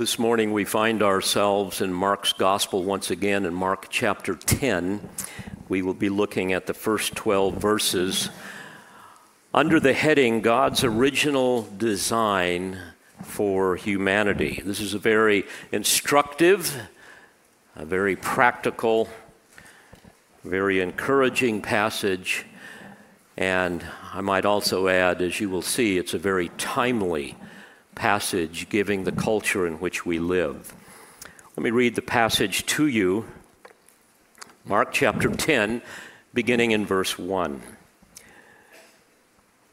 [0.00, 5.06] This morning we find ourselves in Mark's Gospel once again in Mark chapter 10.
[5.68, 8.30] We will be looking at the first 12 verses
[9.52, 12.78] under the heading God's Original Design
[13.24, 14.62] for Humanity.
[14.64, 16.74] This is a very instructive,
[17.76, 19.06] a very practical,
[20.44, 22.46] very encouraging passage.
[23.36, 27.36] And I might also add, as you will see, it's a very timely
[28.00, 30.72] passage giving the culture in which we live.
[31.54, 33.26] Let me read the passage to you.
[34.64, 35.82] Mark chapter 10,
[36.32, 37.60] beginning in verse 1.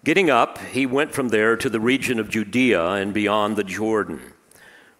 [0.04, 4.20] Getting up, he went from there to the region of Judea and beyond the Jordan.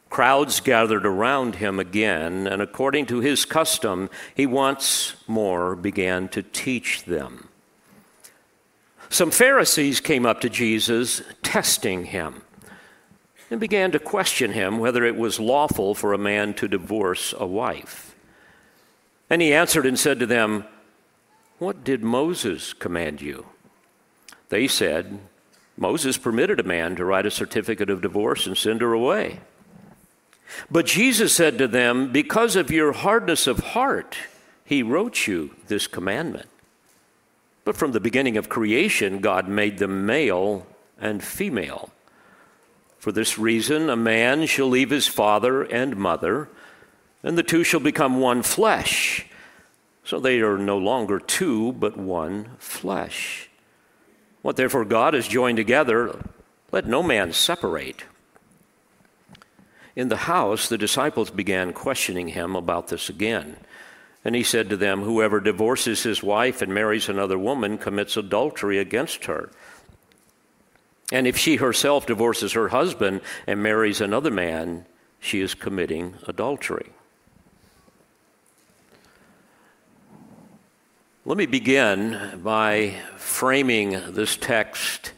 [0.10, 6.42] Crowds gathered around him again, and according to his custom, he once more began to
[6.42, 7.50] teach them.
[9.10, 12.44] Some Pharisees came up to Jesus, testing him
[13.50, 17.46] and began to question him whether it was lawful for a man to divorce a
[17.46, 18.16] wife.
[19.30, 20.66] And he answered and said to them,
[21.60, 23.46] What did Moses command you?
[24.50, 25.20] They said,
[25.78, 29.40] Moses permitted a man to write a certificate of divorce and send her away.
[30.72, 34.18] But Jesus said to them, Because of your hardness of heart,
[34.64, 36.48] he wrote you this commandment.
[37.64, 40.66] But from the beginning of creation, God made them male
[41.00, 41.92] and female.
[42.98, 46.50] For this reason, a man shall leave his father and mother,
[47.24, 49.26] and the two shall become one flesh.
[50.04, 53.50] So they are no longer two, but one flesh.
[54.42, 56.18] What therefore God has joined together,
[56.72, 58.04] let no man separate.
[59.96, 63.58] In the house, the disciples began questioning him about this again.
[64.24, 68.78] And he said to them, Whoever divorces his wife and marries another woman commits adultery
[68.78, 69.50] against her.
[71.12, 74.86] And if she herself divorces her husband and marries another man,
[75.20, 76.92] she is committing adultery.
[81.26, 85.12] Let me begin by framing this text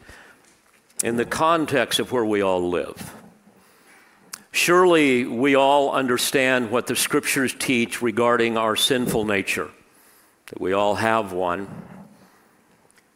[1.02, 3.14] in the context of where we all live.
[4.52, 9.70] Surely we all understand what the scriptures teach regarding our sinful nature,
[10.46, 11.68] that we all have one.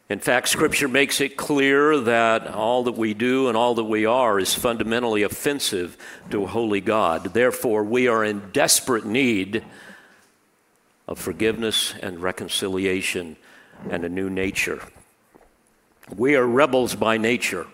[0.07, 4.05] In fact, Scripture makes it clear that all that we do and all that we
[4.05, 5.97] are is fundamentally offensive
[6.29, 7.33] to a holy God.
[7.33, 9.65] Therefore, we are in desperate need
[11.07, 13.35] of forgiveness and reconciliation
[13.89, 14.81] and a new nature.
[16.15, 17.65] We are rebels by nature.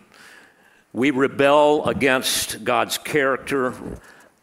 [0.94, 3.74] We rebel against God's character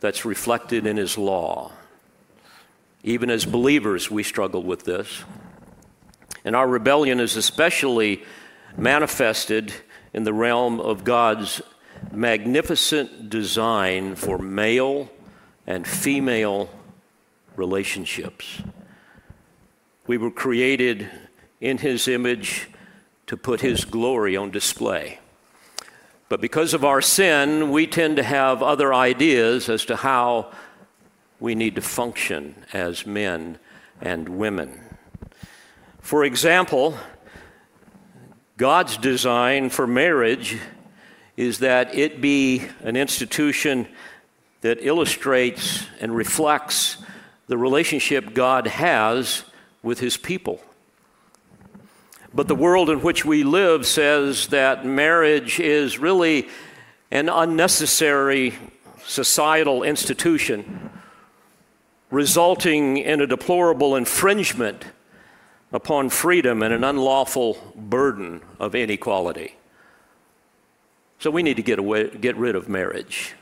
[0.00, 1.72] that's reflected in His law.
[3.02, 5.24] Even as believers, we struggle with this.
[6.48, 8.24] And our rebellion is especially
[8.74, 9.70] manifested
[10.14, 11.60] in the realm of God's
[12.10, 15.10] magnificent design for male
[15.66, 16.70] and female
[17.54, 18.62] relationships.
[20.06, 21.10] We were created
[21.60, 22.70] in His image
[23.26, 25.18] to put His glory on display.
[26.30, 30.50] But because of our sin, we tend to have other ideas as to how
[31.40, 33.58] we need to function as men
[34.00, 34.87] and women.
[36.08, 36.96] For example,
[38.56, 40.56] God's design for marriage
[41.36, 43.86] is that it be an institution
[44.62, 46.96] that illustrates and reflects
[47.46, 49.44] the relationship God has
[49.82, 50.62] with his people.
[52.32, 56.48] But the world in which we live says that marriage is really
[57.10, 58.54] an unnecessary
[59.04, 60.88] societal institution,
[62.10, 64.86] resulting in a deplorable infringement
[65.72, 69.54] upon freedom and an unlawful burden of inequality.
[71.18, 73.34] So we need to get, away, get rid of marriage.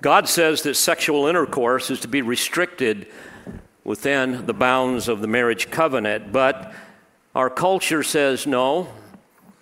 [0.00, 3.06] God says that sexual intercourse is to be restricted
[3.84, 6.72] within the bounds of the marriage covenant, but
[7.34, 8.88] our culture says no,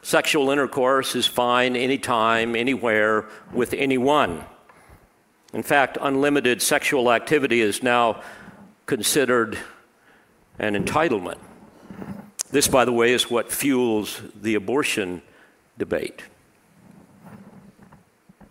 [0.02, 4.44] sexual intercourse is fine anytime, anywhere, with anyone.
[5.52, 8.22] In fact, unlimited sexual activity is now
[8.86, 9.58] considered
[10.58, 11.38] and entitlement.
[12.50, 15.22] This, by the way, is what fuels the abortion
[15.76, 16.22] debate.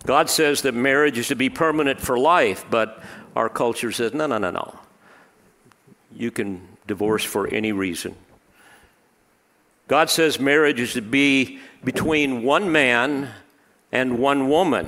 [0.05, 3.03] God says that marriage is to be permanent for life, but
[3.35, 4.79] our culture says, no, no, no, no.
[6.15, 8.15] You can divorce for any reason.
[9.87, 13.29] God says marriage is to be between one man
[13.91, 14.87] and one woman.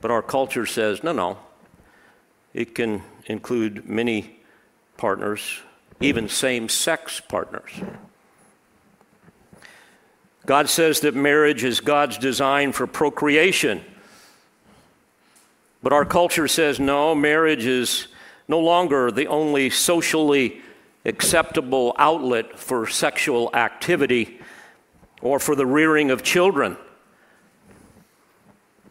[0.00, 1.38] But our culture says, no, no.
[2.54, 4.35] It can include many
[4.96, 5.60] partners,
[6.00, 7.70] even same sex partners.
[10.44, 13.82] God says that marriage is God's design for procreation,
[15.82, 18.08] But our culture says no, marriage is
[18.48, 20.60] no longer the only socially
[21.04, 24.40] acceptable outlet for sexual activity
[25.22, 26.76] or for the rearing of children.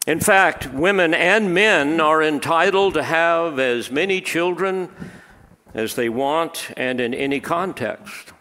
[0.07, 4.89] In fact, women and men are entitled to have as many children
[5.75, 8.31] as they want and in any context.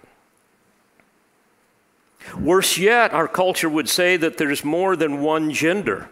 [2.38, 6.08] Worse yet, our culture would say that there's more than one gender,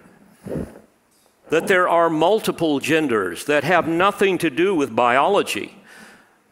[1.49, 5.77] that there are multiple genders that have nothing to do with biology,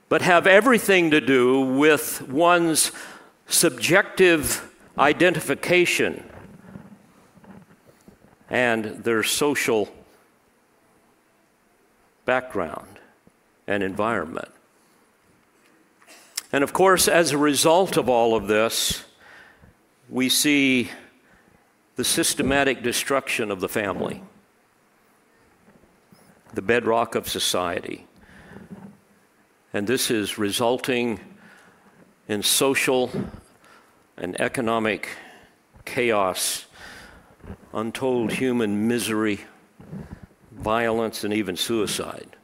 [0.09, 2.93] but have everything to do with one's
[3.49, 6.25] subjective identification
[8.49, 9.89] and their social
[12.25, 12.99] background
[13.67, 14.49] and environment.
[16.53, 19.05] And of course, as a result of all of this,
[20.09, 20.91] we see
[21.97, 24.23] the systematic destruction of the family,
[26.55, 28.07] the bedrock of society.
[29.73, 31.21] And this is resulting
[32.27, 33.11] in social
[34.17, 35.09] and economic
[35.85, 36.67] chaos,
[37.73, 39.41] untold human misery,
[40.53, 42.37] violence, and even suicide.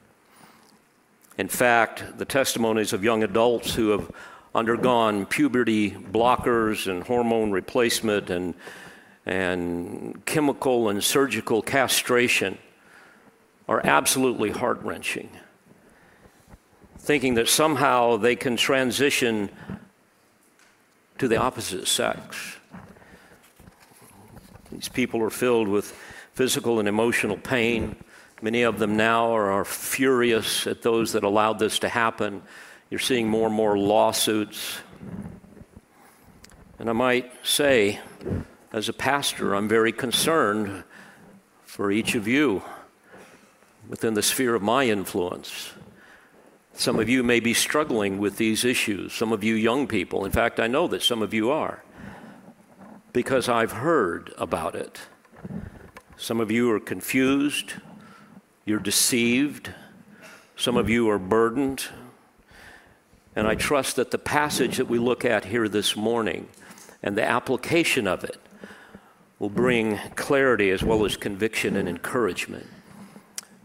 [1.38, 4.10] In fact, the testimonies of young adults who have
[4.54, 8.54] undergone puberty blockers and hormone replacement and,
[9.26, 12.56] and chemical and surgical castration
[13.68, 15.28] are absolutely heart wrenching.
[16.98, 19.50] Thinking that somehow they can transition
[21.18, 22.56] to the opposite sex.
[24.72, 25.94] These people are filled with
[26.32, 27.96] physical and emotional pain.
[28.42, 32.42] Many of them now are, are furious at those that allowed this to happen
[32.88, 34.78] you're seeing more and more lawsuits.
[36.78, 37.98] And I might say,
[38.72, 40.84] as a pastor, I'm very concerned
[41.64, 42.62] for each of you
[43.88, 45.72] within the sphere of my influence.
[46.74, 50.24] Some of you may be struggling with these issues, some of you young people.
[50.24, 51.82] In fact, I know that some of you are,
[53.12, 55.00] because I've heard about it.
[56.16, 57.74] Some of you are confused,
[58.66, 59.72] you're deceived,
[60.56, 61.86] some of you are burdened
[63.36, 66.48] and I trust that the passage that we look at here this morning
[67.02, 68.38] and the application of it
[69.38, 72.66] will bring clarity as well as conviction and encouragement.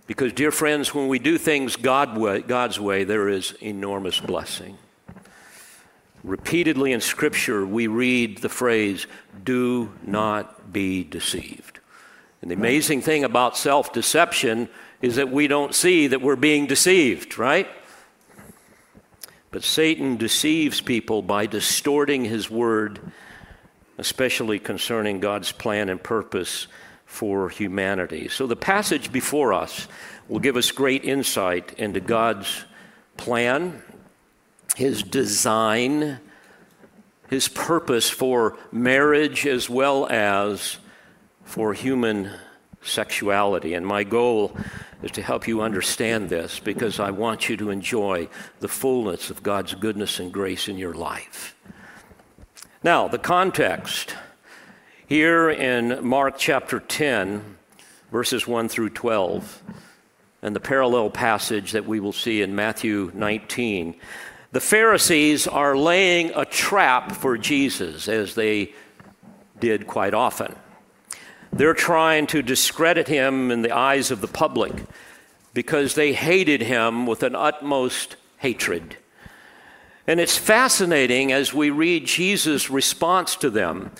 [0.07, 4.77] Because, dear friends, when we do things God way, God's way, there is enormous blessing.
[6.21, 9.07] Repeatedly in Scripture, we read the phrase,
[9.45, 11.79] do not be deceived.
[12.41, 14.67] And the amazing thing about self deception
[15.01, 17.67] is that we don't see that we're being deceived, right?
[19.51, 22.99] But Satan deceives people by distorting his word,
[23.97, 26.67] especially concerning God's plan and purpose
[27.05, 28.29] for humanity.
[28.29, 29.87] So the passage before us
[30.29, 32.63] will give us great insight into God's
[33.17, 33.83] plan,
[34.77, 36.19] his design,
[37.29, 40.77] his purpose for marriage as well as
[41.43, 42.31] for human
[42.81, 43.73] sexuality.
[43.73, 44.55] And my goal
[45.03, 49.43] is to help you understand this because I want you to enjoy the fullness of
[49.43, 51.55] God's goodness and grace in your life.
[52.83, 54.15] Now, the context
[55.07, 57.57] here in Mark chapter 10,
[58.11, 59.63] verses 1 through 12,
[60.41, 63.95] and the parallel passage that we will see in Matthew 19.
[64.51, 68.73] The Pharisees are laying a trap for Jesus, as they
[69.59, 70.55] did quite often.
[71.53, 74.73] They're trying to discredit him in the eyes of the public
[75.53, 78.97] because they hated him with an utmost hatred.
[80.07, 83.91] And it's fascinating as we read Jesus' response to them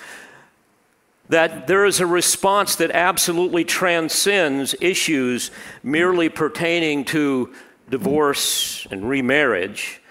[1.30, 5.50] that there is a response that absolutely transcends issues
[5.82, 7.54] merely pertaining to
[7.90, 10.02] divorce and remarriage,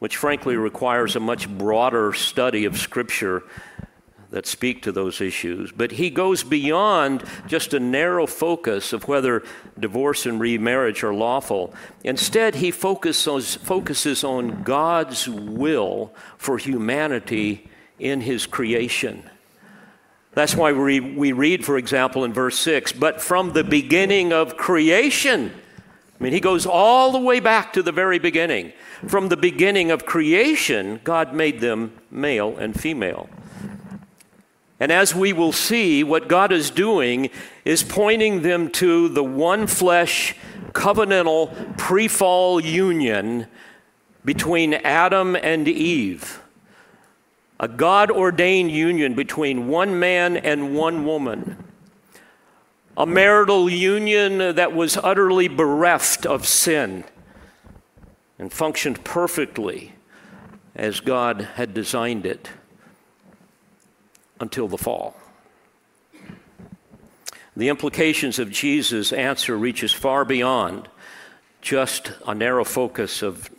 [0.00, 3.42] which frankly requires a much broader study of Scripture
[4.30, 9.42] that speak to those issues, but he goes beyond just a narrow focus of whether
[9.78, 11.74] divorce and remarriage are lawful.
[12.04, 17.68] Instead, he focuses, focuses on God's will for humanity
[17.98, 19.28] in his creation.
[20.32, 24.56] That's why we, we read, for example, in verse 6, but from the beginning of
[24.56, 25.52] creation.
[26.18, 28.72] I mean, he goes all the way back to the very beginning.
[29.08, 33.28] From the beginning of creation, God made them male and female.
[34.80, 37.28] And as we will see, what God is doing
[37.66, 40.34] is pointing them to the one flesh,
[40.72, 43.46] covenantal, pre fall union
[44.24, 46.40] between Adam and Eve.
[47.58, 51.62] A God ordained union between one man and one woman.
[52.96, 57.02] a marital union that was utterly bereft of sin
[58.38, 59.94] and functioned perfectly
[60.74, 62.50] as God had designed it
[64.40, 65.14] until the fall.
[67.56, 70.88] The implications of Jesus' answer reaches far beyond
[71.60, 73.50] just a narrow focus of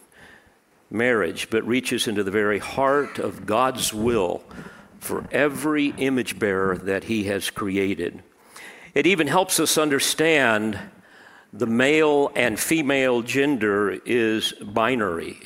[0.90, 4.44] marriage, but reaches into the very heart of God's will
[5.00, 8.22] for every image bearer that He has created.
[8.94, 10.80] It even helps us understand
[11.54, 15.40] the male and female gender is binary.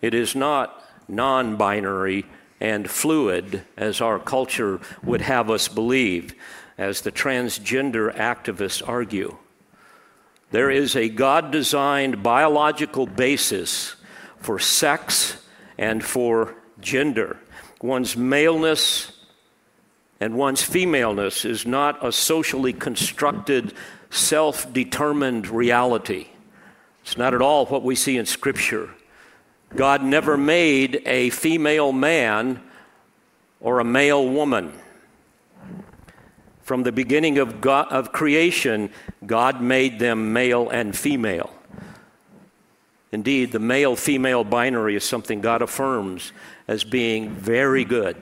[0.00, 2.24] It is not non binary
[2.60, 6.34] and fluid as our culture would have us believe,
[6.76, 9.36] as the transgender activists argue.
[10.50, 13.94] There is a God designed biological basis
[14.38, 15.36] for sex
[15.78, 17.38] and for gender.
[17.80, 19.12] One's maleness
[20.20, 23.72] and one's femaleness is not a socially constructed,
[24.10, 26.26] self determined reality.
[27.02, 28.90] It's not at all what we see in Scripture.
[29.74, 32.60] God never made a female man
[33.60, 34.72] or a male woman.
[36.62, 38.90] From the beginning of, God, of creation,
[39.26, 41.52] God made them male and female.
[43.12, 46.32] Indeed, the male female binary is something God affirms
[46.68, 48.16] as being very good,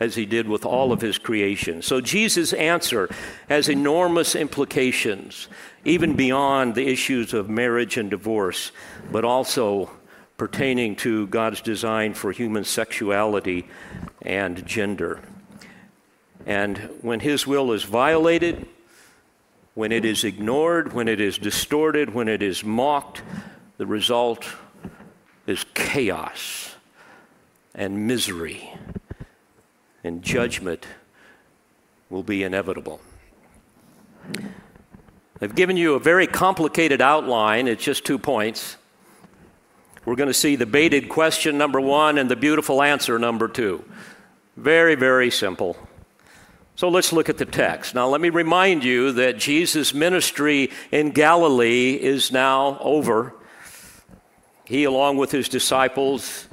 [0.00, 1.82] as he did with all of his creation.
[1.82, 3.10] So Jesus' answer
[3.50, 5.48] has enormous implications,
[5.84, 8.72] even beyond the issues of marriage and divorce,
[9.12, 9.90] but also
[10.38, 13.68] pertaining to God's design for human sexuality
[14.22, 15.20] and gender.
[16.46, 18.66] And when his will is violated,
[19.74, 23.22] when it is ignored, when it is distorted, when it is mocked,
[23.76, 24.48] the result
[25.46, 26.74] is chaos
[27.74, 28.70] and misery,
[30.04, 30.86] and judgment
[32.10, 33.00] will be inevitable.
[35.40, 38.76] I've given you a very complicated outline, it's just two points.
[40.08, 43.84] We're going to see the baited question number one and the beautiful answer number two.
[44.56, 45.76] Very, very simple.
[46.76, 47.94] So let's look at the text.
[47.94, 53.34] Now, let me remind you that Jesus' ministry in Galilee is now over.
[54.64, 56.48] He, along with his disciples,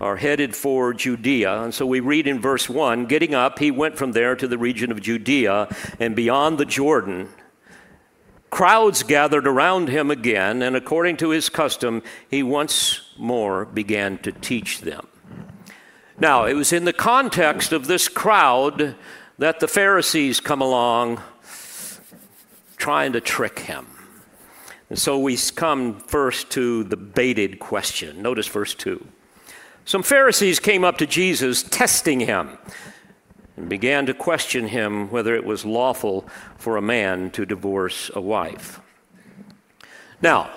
[0.00, 1.64] are headed for Judea.
[1.64, 4.56] And so we read in verse 1 Getting up, he went from there to the
[4.56, 5.68] region of Judea
[6.00, 7.28] and beyond the Jordan.
[8.50, 14.32] Crowds gathered around him again, and according to his custom, he once more began to
[14.32, 15.06] teach them.
[16.18, 18.96] Now, it was in the context of this crowd
[19.38, 21.22] that the Pharisees come along
[22.76, 23.86] trying to trick him.
[24.90, 28.22] And so we come first to the baited question.
[28.22, 29.06] Notice verse 2.
[29.84, 32.58] Some Pharisees came up to Jesus, testing him,
[33.58, 36.24] and began to question him whether it was lawful
[36.56, 38.80] for a man to divorce a wife.
[40.22, 40.50] Now,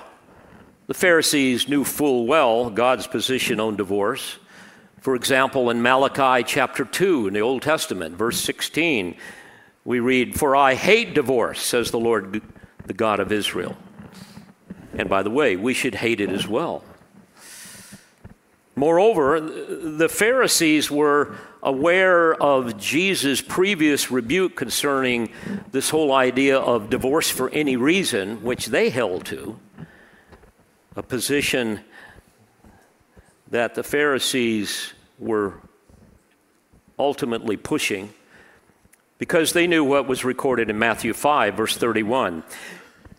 [0.87, 4.37] the Pharisees knew full well God's position on divorce.
[4.99, 9.15] For example, in Malachi chapter 2 in the Old Testament, verse 16,
[9.83, 12.41] we read, For I hate divorce, says the Lord,
[12.85, 13.75] the God of Israel.
[14.93, 16.83] And by the way, we should hate it as well.
[18.75, 25.31] Moreover, the Pharisees were aware of Jesus' previous rebuke concerning
[25.71, 29.59] this whole idea of divorce for any reason, which they held to,
[30.95, 31.81] a position
[33.49, 35.53] that the Pharisees were
[36.97, 38.13] ultimately pushing
[39.17, 42.43] because they knew what was recorded in Matthew 5, verse 31.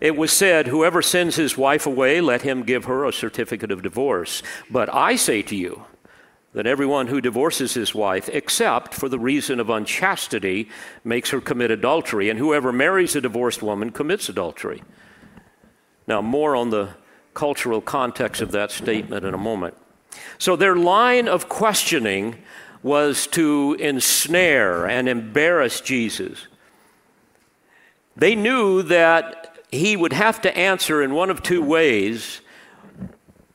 [0.02, 3.85] It was said, Whoever sends his wife away, let him give her a certificate of
[3.85, 4.42] divorce.
[4.68, 5.85] But I say to you
[6.54, 10.68] that everyone who divorces his wife, except for the reason of unchastity,
[11.04, 14.82] makes her commit adultery, and whoever marries a divorced woman commits adultery.
[16.09, 16.88] Now, more on the
[17.32, 19.76] cultural context of that statement in a moment.
[20.37, 22.38] So, their line of questioning
[22.82, 26.49] was to ensnare and embarrass Jesus.
[28.16, 32.43] They knew that he would have to answer in one of two ways,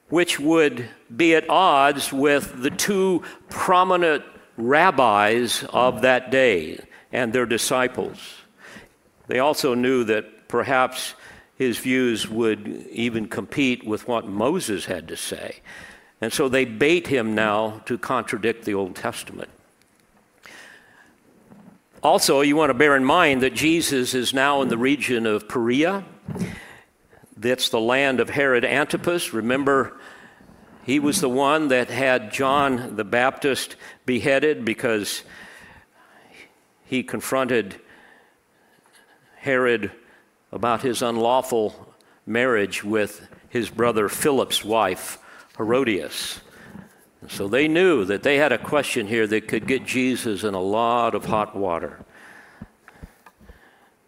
[0.10, 4.24] which would be at odds with the two prominent
[4.58, 6.80] rabbis of that day
[7.14, 8.18] and their disciples.
[9.28, 11.14] They also knew that perhaps
[11.56, 15.58] his views would even compete with what Moses had to say.
[16.20, 19.50] And so they bait him now to contradict the Old Testament.
[22.04, 25.50] Also, you want to bear in mind that Jesus is now in the region of
[25.50, 26.06] Perea.
[27.36, 29.34] That's the land of Herod Antipas.
[29.34, 29.98] Remember,
[30.84, 33.76] he was the one that had John the Baptist
[34.06, 35.24] beheaded because
[36.86, 37.82] he confronted
[39.38, 39.92] Herod
[40.52, 41.96] about his unlawful
[42.28, 45.18] marriage with his brother Philip's wife,
[45.58, 46.42] Herodias.
[47.28, 50.62] So they knew that they had a question here that could get Jesus in a
[50.62, 52.06] lot of hot water.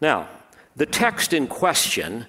[0.00, 0.28] Now,
[0.76, 2.26] the text in question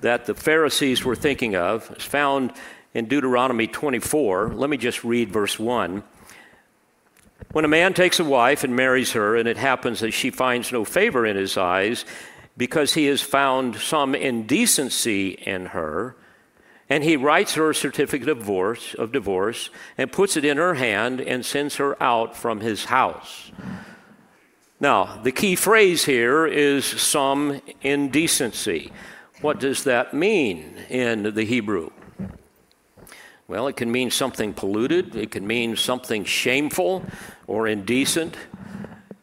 [0.00, 2.52] that the Pharisees were thinking of is found
[2.94, 4.54] in Deuteronomy 24.
[4.54, 6.02] Let me just read verse 1.
[7.52, 10.72] When a man takes a wife and marries her, and it happens that she finds
[10.72, 12.04] no favor in his eyes
[12.56, 16.16] because he has found some indecency in her,
[16.94, 20.74] and he writes her a certificate of divorce, of divorce and puts it in her
[20.74, 23.50] hand and sends her out from his house.
[24.78, 28.92] Now, the key phrase here is some indecency.
[29.40, 31.90] What does that mean in the Hebrew?
[33.48, 37.02] Well, it can mean something polluted, it can mean something shameful
[37.48, 38.36] or indecent.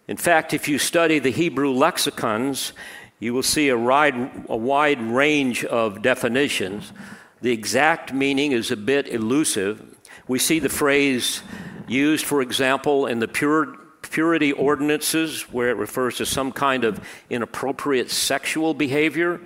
[0.10, 2.74] In fact, if you study the Hebrew lexicons,
[3.20, 6.92] you will see a wide, a wide range of definitions.
[7.42, 9.98] The exact meaning is a bit elusive.
[10.28, 11.42] We see the phrase
[11.88, 17.00] used, for example, in the pure, purity ordinances, where it refers to some kind of
[17.32, 19.42] inappropriate sexual behavior.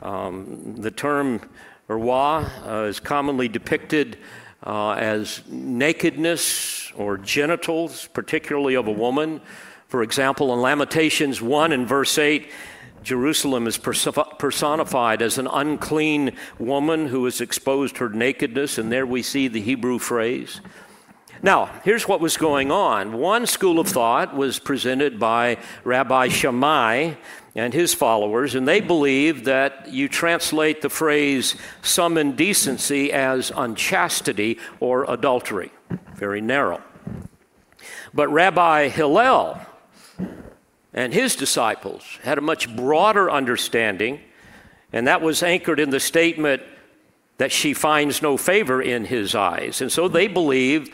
[0.00, 1.40] Um, the term
[1.88, 4.18] urwa uh, is commonly depicted
[4.64, 9.40] uh, as nakedness or genitals, particularly of a woman.
[9.88, 12.48] For example, in Lamentations 1 and verse 8,
[13.02, 19.22] Jerusalem is personified as an unclean woman who has exposed her nakedness, and there we
[19.22, 20.60] see the Hebrew phrase.
[21.42, 23.14] Now, here's what was going on.
[23.14, 27.14] One school of thought was presented by Rabbi Shammai
[27.54, 34.58] and his followers, and they believed that you translate the phrase some indecency as unchastity
[34.80, 35.72] or adultery.
[36.14, 36.82] Very narrow.
[38.12, 39.58] But Rabbi Hillel,
[40.92, 44.20] and his disciples had a much broader understanding,
[44.92, 46.62] and that was anchored in the statement
[47.38, 49.80] that she finds no favor in his eyes.
[49.80, 50.92] And so they believed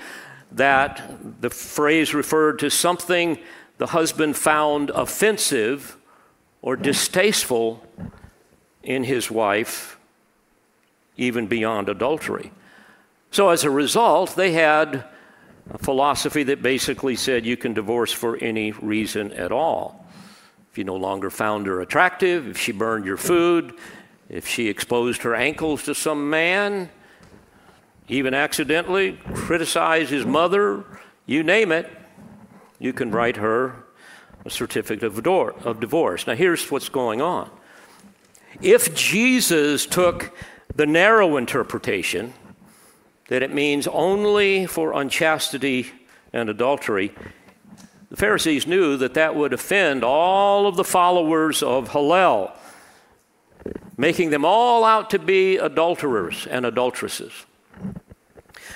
[0.53, 1.03] that
[1.41, 3.39] the phrase referred to something
[3.79, 5.97] the husband found offensive
[6.63, 7.85] or distasteful
[8.83, 9.99] in his wife,
[11.17, 12.53] even beyond adultery.
[13.31, 15.05] So as a result, they had
[15.71, 20.07] a philosophy that basically said you can divorce for any reason at all.
[20.71, 23.75] If you no longer found her attractive, if she burned your food,
[24.29, 26.91] if she exposed her ankles to some man,
[28.09, 30.85] even accidentally criticized his mother,
[31.27, 31.91] you name it,
[32.79, 33.85] you can write her
[34.45, 36.27] a certificate of divorce.
[36.27, 37.51] Now, here's what's going on.
[38.63, 40.37] If Jesus took
[40.75, 42.33] the narrow interpretation,
[43.29, 45.91] that it means only for unchastity
[46.33, 47.13] and adultery.
[48.11, 52.53] The Pharisees knew that that would offend all of the followers of Hillel,
[53.97, 57.33] making them all out to be adulterers and adulteresses.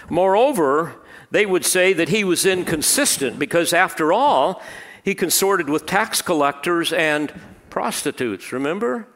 [0.09, 0.97] Moreover,
[1.31, 4.61] they would say that he was inconsistent because, after all,
[5.05, 7.33] he consorted with tax collectors and
[7.71, 9.07] prostitutes, remember?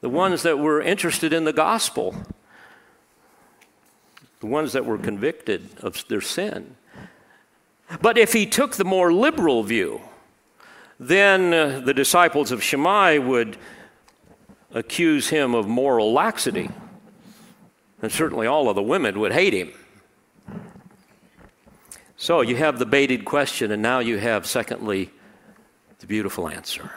[0.00, 2.14] The ones that were interested in the gospel
[4.42, 6.74] the ones that were convicted of their sin.
[8.00, 10.00] But if he took the more liberal view,
[10.98, 13.56] then uh, the disciples of Shammai would
[14.74, 16.68] accuse him of moral laxity.
[18.02, 19.70] And certainly all of the women would hate him.
[22.16, 25.10] So you have the baited question, and now you have, secondly,
[26.00, 26.90] the beautiful answer.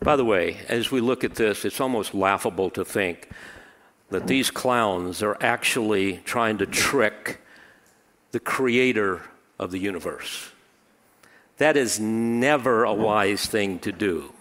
[0.00, 3.28] By the way, as we look at this, it's almost laughable to think
[4.10, 7.40] that these clowns are actually trying to trick
[8.30, 9.22] the creator
[9.58, 10.50] of the universe.
[11.58, 14.32] That is never a wise thing to do.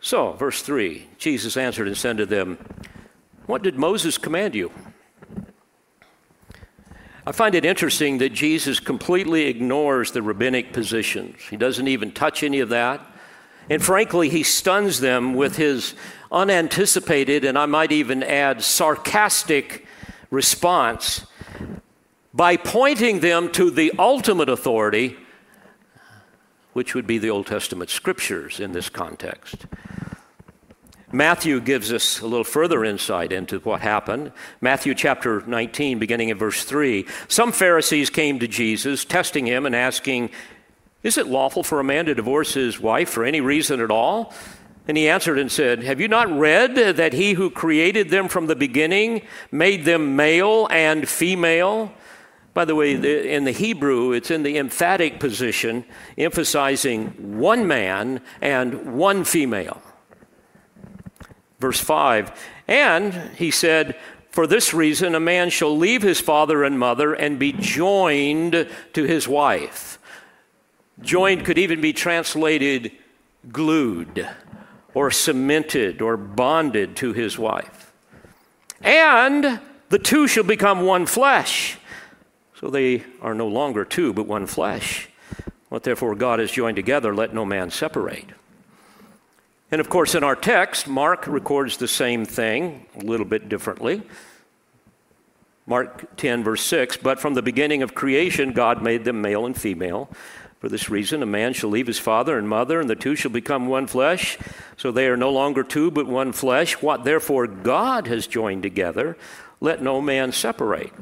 [0.00, 2.58] So, verse 3 Jesus answered and said to them,
[3.46, 4.70] What did Moses command you?
[7.28, 11.40] I find it interesting that Jesus completely ignores the rabbinic positions.
[11.50, 13.00] He doesn't even touch any of that.
[13.68, 15.96] And frankly, he stuns them with his
[16.30, 19.86] unanticipated, and I might even add sarcastic
[20.30, 21.26] response
[22.34, 25.16] by pointing them to the ultimate authority,
[26.72, 29.66] which would be the Old Testament scriptures in this context.
[31.12, 34.32] Matthew gives us a little further insight into what happened.
[34.60, 37.06] Matthew chapter 19, beginning in verse 3.
[37.28, 40.30] Some Pharisees came to Jesus, testing him and asking,
[41.02, 44.34] is it lawful for a man to divorce his wife for any reason at all?
[44.88, 48.46] And he answered and said, Have you not read that he who created them from
[48.46, 51.92] the beginning made them male and female?
[52.54, 52.92] By the way,
[53.34, 55.84] in the Hebrew, it's in the emphatic position,
[56.16, 59.82] emphasizing one man and one female.
[61.58, 62.32] Verse 5
[62.68, 63.96] And he said,
[64.30, 69.04] For this reason, a man shall leave his father and mother and be joined to
[69.04, 69.98] his wife.
[71.02, 72.92] Joined could even be translated
[73.52, 74.28] glued
[74.96, 77.92] or cemented or bonded to his wife.
[78.80, 81.76] And the two shall become one flesh.
[82.58, 85.10] So they are no longer two, but one flesh.
[85.68, 88.30] What therefore God has joined together, let no man separate.
[89.70, 94.00] And of course, in our text, Mark records the same thing a little bit differently.
[95.66, 99.54] Mark 10, verse 6 But from the beginning of creation, God made them male and
[99.54, 100.08] female.
[100.66, 103.30] For this reason, a man shall leave his father and mother, and the two shall
[103.30, 104.36] become one flesh.
[104.76, 106.82] So they are no longer two, but one flesh.
[106.82, 109.16] What therefore God has joined together,
[109.60, 110.92] let no man separate.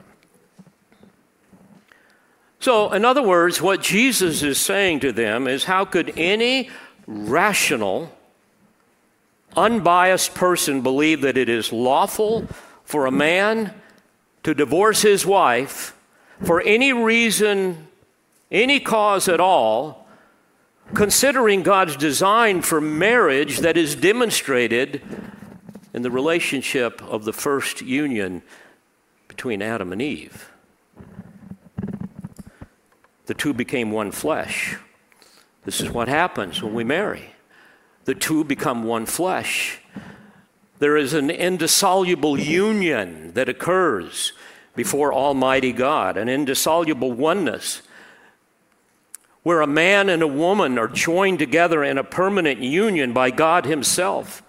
[2.60, 6.68] So, in other words, what Jesus is saying to them is how could any
[7.06, 8.14] rational,
[9.56, 12.46] unbiased person believe that it is lawful
[12.84, 13.72] for a man
[14.42, 15.96] to divorce his wife
[16.42, 17.83] for any reason
[18.54, 20.06] any cause at all,
[20.94, 25.02] considering God's design for marriage that is demonstrated
[25.92, 28.42] in the relationship of the first union
[29.26, 30.50] between Adam and Eve.
[33.26, 34.76] The two became one flesh.
[35.64, 37.34] This is what happens when we marry.
[38.04, 39.80] The two become one flesh.
[40.78, 44.32] There is an indissoluble union that occurs
[44.76, 47.82] before Almighty God, an indissoluble oneness
[49.44, 53.66] where a man and a woman are joined together in a permanent union by God
[53.66, 54.42] Himself,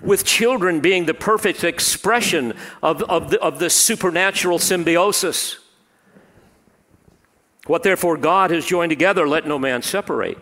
[0.00, 5.58] with children being the perfect expression of, of, the, of this supernatural symbiosis.
[7.66, 10.38] What therefore God has joined together, let no man separate.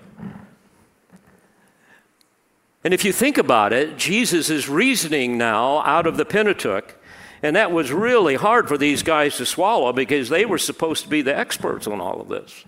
[2.85, 6.95] And if you think about it, Jesus is reasoning now out of the Pentateuch,
[7.43, 11.09] and that was really hard for these guys to swallow because they were supposed to
[11.09, 12.65] be the experts on all of this.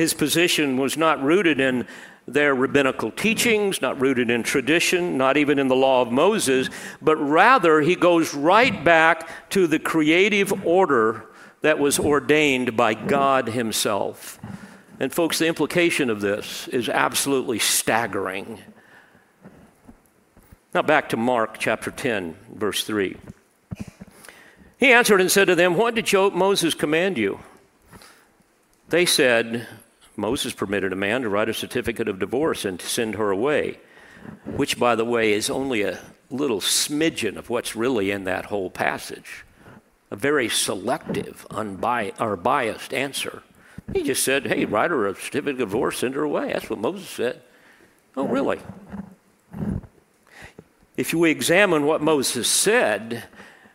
[0.00, 1.86] His position was not rooted in
[2.26, 6.70] their rabbinical teachings, not rooted in tradition, not even in the law of Moses,
[7.02, 11.26] but rather he goes right back to the creative order
[11.60, 14.40] that was ordained by God Himself.
[14.98, 18.58] And, folks, the implication of this is absolutely staggering.
[20.72, 23.18] Now, back to Mark chapter 10, verse 3.
[24.78, 27.40] He answered and said to them, What did Moses command you?
[28.88, 29.68] They said,
[30.20, 33.78] Moses permitted a man to write a certificate of divorce and to send her away,
[34.44, 35.98] which, by the way, is only a
[36.30, 39.44] little smidgen of what's really in that whole passage.
[40.10, 43.42] A very selective, unbiased, or biased answer.
[43.92, 46.52] He just said, hey, write her a certificate of divorce, send her away.
[46.52, 47.40] That's what Moses said.
[48.16, 48.60] Oh, really?
[50.96, 53.24] If we examine what Moses said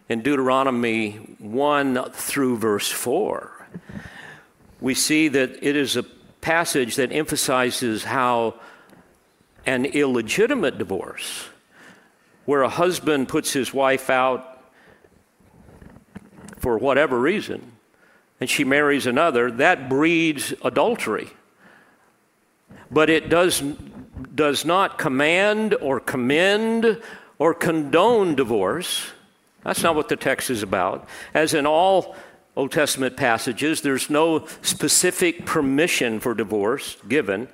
[0.07, 3.67] in Deuteronomy 1 through verse 4,
[4.79, 6.05] we see that it is a
[6.45, 8.53] passage that emphasizes how
[9.65, 11.49] an illegitimate divorce,
[12.45, 14.63] where a husband puts his wife out
[16.59, 17.71] for whatever reason,
[18.39, 21.29] and she marries another, that breeds adultery.
[22.91, 23.63] But it does,
[24.35, 27.01] does not command or commend
[27.39, 29.07] or condone divorce.
[29.63, 31.09] That's not what the text is about.
[31.33, 32.15] As in all
[32.55, 37.49] Old Testament passages, there's no specific permission for divorce given.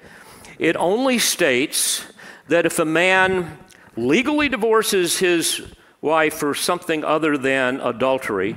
[0.59, 2.05] It only states
[2.47, 3.57] that if a man
[3.97, 5.61] legally divorces his
[6.01, 8.55] wife for something other than adultery,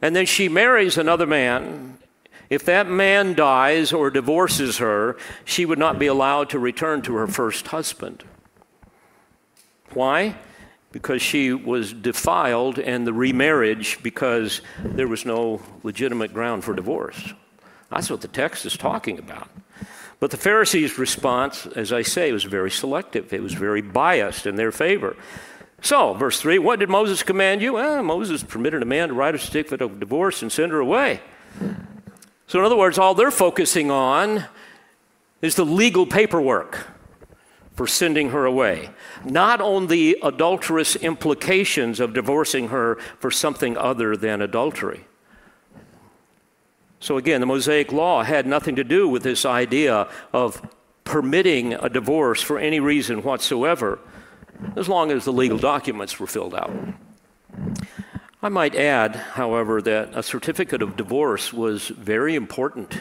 [0.00, 1.98] and then she marries another man,
[2.48, 7.14] if that man dies or divorces her, she would not be allowed to return to
[7.16, 8.24] her first husband.
[9.92, 10.36] Why?
[10.92, 17.32] Because she was defiled and the remarriage because there was no legitimate ground for divorce.
[17.90, 19.48] That's what the text is talking about.
[20.18, 23.32] But the Pharisees' response, as I say, was very selective.
[23.32, 25.16] It was very biased in their favor.
[25.80, 27.72] So, verse 3 What did Moses command you?
[28.02, 31.20] Moses permitted a man to write a certificate of divorce and send her away.
[32.46, 34.44] So, in other words, all they're focusing on
[35.40, 36.86] is the legal paperwork
[37.80, 38.90] for sending her away,
[39.24, 45.06] not on the adulterous implications of divorcing her for something other than adultery.
[46.98, 50.60] So, again, the Mosaic Law had nothing to do with this idea of
[51.04, 53.98] permitting a divorce for any reason whatsoever,
[54.76, 56.76] as long as the legal documents were filled out.
[58.42, 62.94] I might add, however, that a certificate of divorce was very important,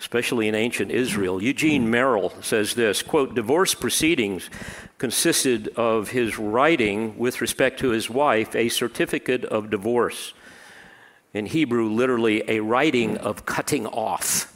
[0.00, 1.42] especially in ancient Israel.
[1.42, 4.50] Eugene Merrill says this quote, divorce proceedings
[4.98, 10.34] consisted of his writing with respect to his wife a certificate of divorce.
[11.34, 14.54] In Hebrew, literally, a writing of cutting off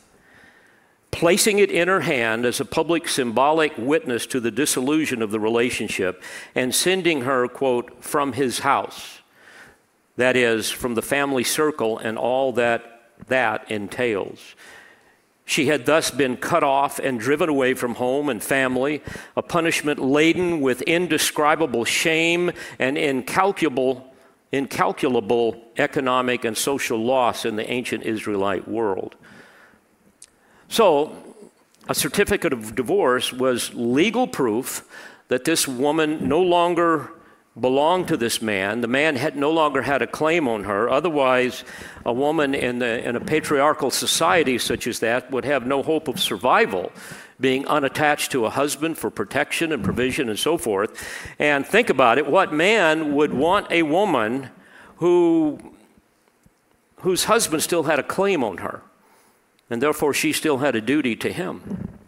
[1.12, 5.38] placing it in her hand as a public symbolic witness to the dissolution of the
[5.38, 6.20] relationship,
[6.54, 9.20] and sending her, quote, from his house.
[10.16, 12.88] That is, from the family circle and all that
[13.28, 14.56] that entails.
[15.52, 19.02] She had thus been cut off and driven away from home and family,
[19.36, 24.14] a punishment laden with indescribable shame and incalculable,
[24.50, 29.14] incalculable economic and social loss in the ancient Israelite world.
[30.68, 31.14] So,
[31.86, 34.88] a certificate of divorce was legal proof
[35.28, 37.10] that this woman no longer
[37.58, 38.80] belonged to this man.
[38.80, 40.88] The man had no longer had a claim on her.
[40.88, 41.64] Otherwise,
[42.04, 46.08] a woman in, the, in a patriarchal society such as that would have no hope
[46.08, 46.90] of survival,
[47.38, 51.06] being unattached to a husband for protection and provision and so forth.
[51.38, 54.48] And think about it what man would want a woman
[54.96, 55.58] who,
[56.96, 58.82] whose husband still had a claim on her?
[59.68, 61.98] And therefore, she still had a duty to him.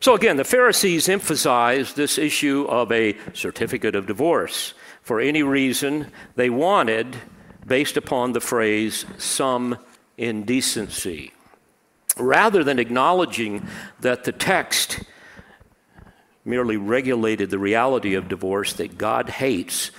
[0.00, 6.10] So again, the Pharisees emphasized this issue of a certificate of divorce for any reason
[6.34, 7.16] they wanted
[7.66, 9.78] based upon the phrase some
[10.18, 11.32] indecency.
[12.16, 13.66] Rather than acknowledging
[14.00, 15.00] that the text
[16.44, 19.90] merely regulated the reality of divorce that God hates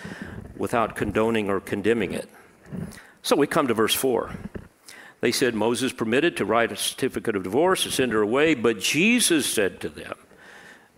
[0.56, 2.30] without condoning or condemning it.
[3.22, 4.32] So we come to verse 4.
[5.20, 8.80] They said Moses permitted to write a certificate of divorce to send her away, but
[8.80, 10.16] Jesus said to them,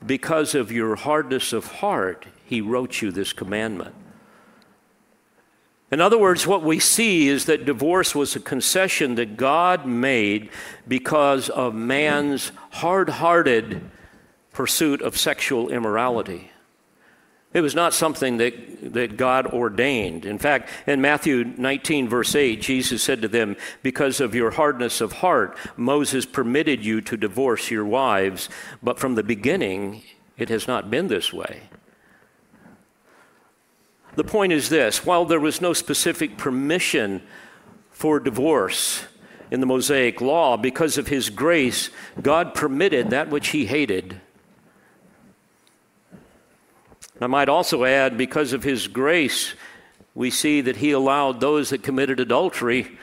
[0.05, 3.95] Because of your hardness of heart, he wrote you this commandment.
[5.91, 10.49] In other words, what we see is that divorce was a concession that God made
[10.87, 13.89] because of man's hard hearted
[14.51, 16.51] pursuit of sexual immorality.
[17.51, 20.23] It was not something that, that God ordained.
[20.23, 25.01] In fact, in Matthew 19, verse 8, Jesus said to them, Because of your hardness
[25.01, 28.49] of heart, Moses permitted you to divorce your wives,
[28.83, 30.03] but from the beginning,
[30.37, 31.63] it has not been this way.
[34.15, 37.23] The point is this while there was no specific permission
[37.89, 39.05] for divorce
[39.49, 41.89] in the Mosaic law, because of his grace,
[42.21, 44.21] God permitted that which he hated
[47.21, 49.53] I might also add, because of his grace,
[50.15, 52.97] we see that he allowed those that committed adultery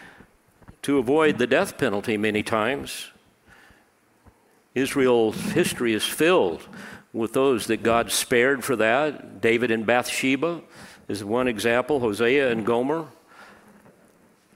[0.83, 3.11] to avoid the death penalty many times.
[4.75, 6.67] Israel's history is filled
[7.13, 9.41] with those that God spared for that.
[9.41, 10.61] David and Bathsheba
[11.09, 13.07] is one example, Hosea and Gomer.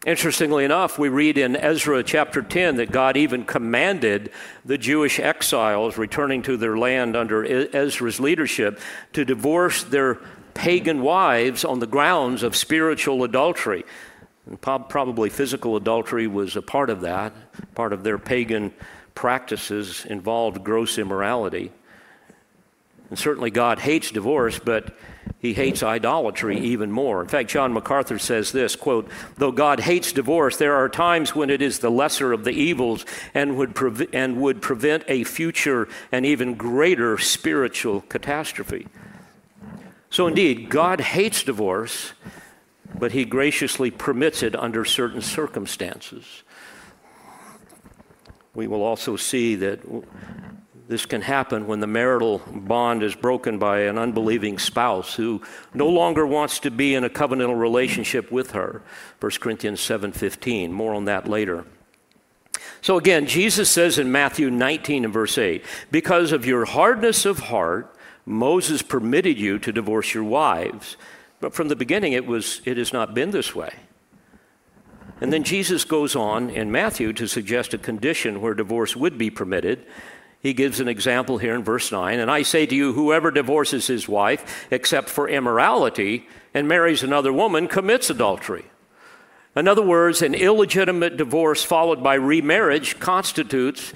[0.07, 4.31] Interestingly enough, we read in Ezra chapter 10 that God even commanded
[4.65, 8.81] the Jewish exiles returning to their land under Ezra's leadership
[9.13, 10.15] to divorce their
[10.55, 13.85] pagan wives on the grounds of spiritual adultery.
[14.47, 17.35] And probably physical adultery was a part of that.
[17.75, 18.73] Part of their pagan
[19.15, 21.73] practices involved gross immorality.
[23.11, 24.97] And certainly God hates divorce, but
[25.39, 27.23] he hates idolatry even more.
[27.23, 31.51] In fact, John MacArthur says this quote, though God hates divorce, there are times when
[31.51, 35.89] it is the lesser of the evils and would, pre- and would prevent a future
[36.13, 38.87] and even greater spiritual catastrophe.
[40.11, 42.13] So, indeed, God hates divorce,
[42.99, 46.43] but he graciously permits it under certain circumstances.
[48.55, 49.81] We will also see that
[50.91, 55.41] this can happen when the marital bond is broken by an unbelieving spouse who
[55.73, 58.83] no longer wants to be in a covenantal relationship with her.
[59.21, 60.73] 1 Corinthians 7:15.
[60.73, 61.65] More on that later.
[62.83, 67.39] So again, Jesus says in Matthew 19 and verse 8, because of your hardness of
[67.39, 67.95] heart,
[68.27, 70.97] Moses permitted you to divorce your wives.
[71.39, 73.75] But from the beginning it was it has not been this way.
[75.21, 79.31] And then Jesus goes on in Matthew to suggest a condition where divorce would be
[79.31, 79.87] permitted.
[80.41, 82.19] He gives an example here in verse 9.
[82.19, 87.33] And I say to you, whoever divorces his wife except for immorality and marries another
[87.33, 88.65] woman commits adultery.
[89.55, 93.93] In other words, an illegitimate divorce followed by remarriage constitutes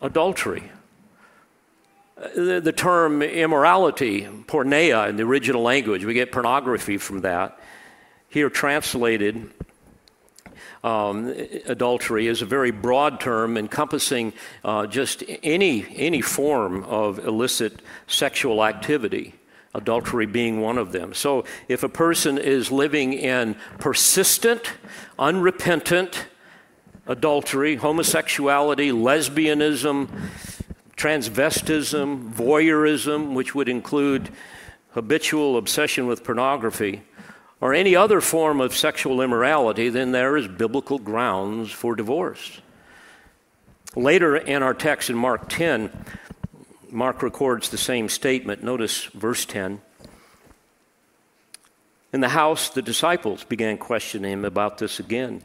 [0.00, 0.70] adultery.
[2.36, 7.58] The, the term immorality, porneia in the original language, we get pornography from that.
[8.28, 9.50] Here translated
[10.84, 11.32] um,
[11.66, 14.32] adultery is a very broad term encompassing
[14.64, 19.34] uh, just any, any form of illicit sexual activity.
[19.74, 21.14] adultery being one of them.
[21.14, 24.74] So if a person is living in persistent,
[25.18, 26.26] unrepentant
[27.06, 30.08] adultery, homosexuality, lesbianism,
[30.96, 34.28] transvestism, voyeurism, which would include
[34.90, 37.02] habitual obsession with pornography,
[37.62, 42.60] or any other form of sexual immorality, then there is biblical grounds for divorce.
[43.94, 45.90] Later in our text in Mark 10,
[46.90, 48.64] Mark records the same statement.
[48.64, 49.80] Notice verse 10.
[52.12, 55.40] In the house, the disciples began questioning him about this again.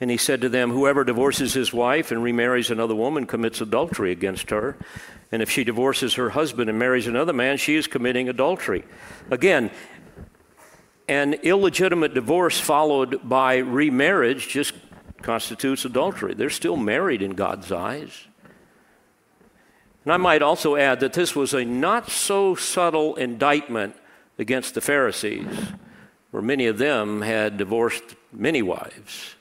[0.00, 4.12] And he said to them, Whoever divorces his wife and remarries another woman commits adultery
[4.12, 4.76] against her.
[5.30, 8.84] And if she divorces her husband and marries another man, she is committing adultery.
[9.30, 9.70] Again,
[11.08, 14.74] an illegitimate divorce followed by remarriage just
[15.22, 16.34] constitutes adultery.
[16.34, 18.26] They're still married in God's eyes.
[20.04, 23.96] And I might also add that this was a not so subtle indictment
[24.38, 25.72] against the Pharisees,
[26.30, 29.34] where many of them had divorced many wives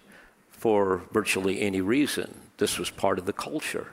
[0.51, 2.33] for virtually any reason.
[2.57, 3.87] This was part of the culture.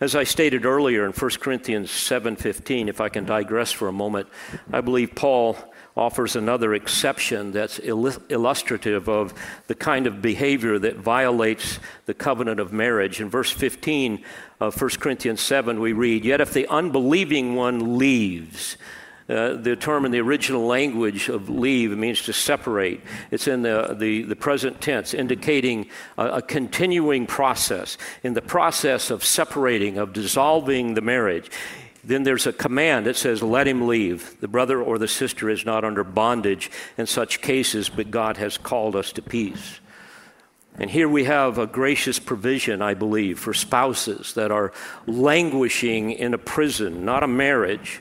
[0.00, 4.28] As I stated earlier in 1 Corinthians 7:15, if I can digress for a moment,
[4.72, 5.56] I believe Paul
[5.98, 9.34] offers another exception that's illustrative of
[9.66, 13.20] the kind of behavior that violates the covenant of marriage.
[13.20, 14.24] In verse 15
[14.60, 18.76] of 1 Corinthians 7, we read, Yet if the unbelieving one leaves,
[19.28, 23.02] uh, the term in the original language of leave means to separate.
[23.30, 27.98] It's in the, the, the present tense, indicating a, a, continuing process.
[28.22, 31.50] In the process of separating, of dissolving the marriage,
[32.08, 34.40] then there's a command that says, Let him leave.
[34.40, 38.56] The brother or the sister is not under bondage in such cases, but God has
[38.56, 39.80] called us to peace.
[40.78, 44.72] And here we have a gracious provision, I believe, for spouses that are
[45.06, 48.00] languishing in a prison, not a marriage,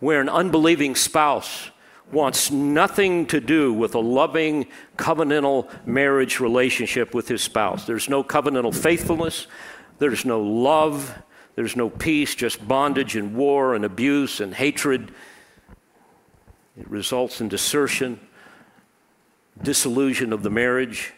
[0.00, 1.70] where an unbelieving spouse
[2.10, 7.86] wants nothing to do with a loving covenantal marriage relationship with his spouse.
[7.86, 9.46] There's no covenantal faithfulness,
[9.98, 11.22] there's no love,
[11.54, 15.12] there's no peace, just bondage and war and abuse and hatred.
[16.78, 18.18] It results in desertion,
[19.62, 21.12] disillusion of the marriage,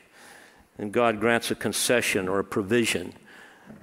[0.79, 3.15] and God grants a concession or a provision,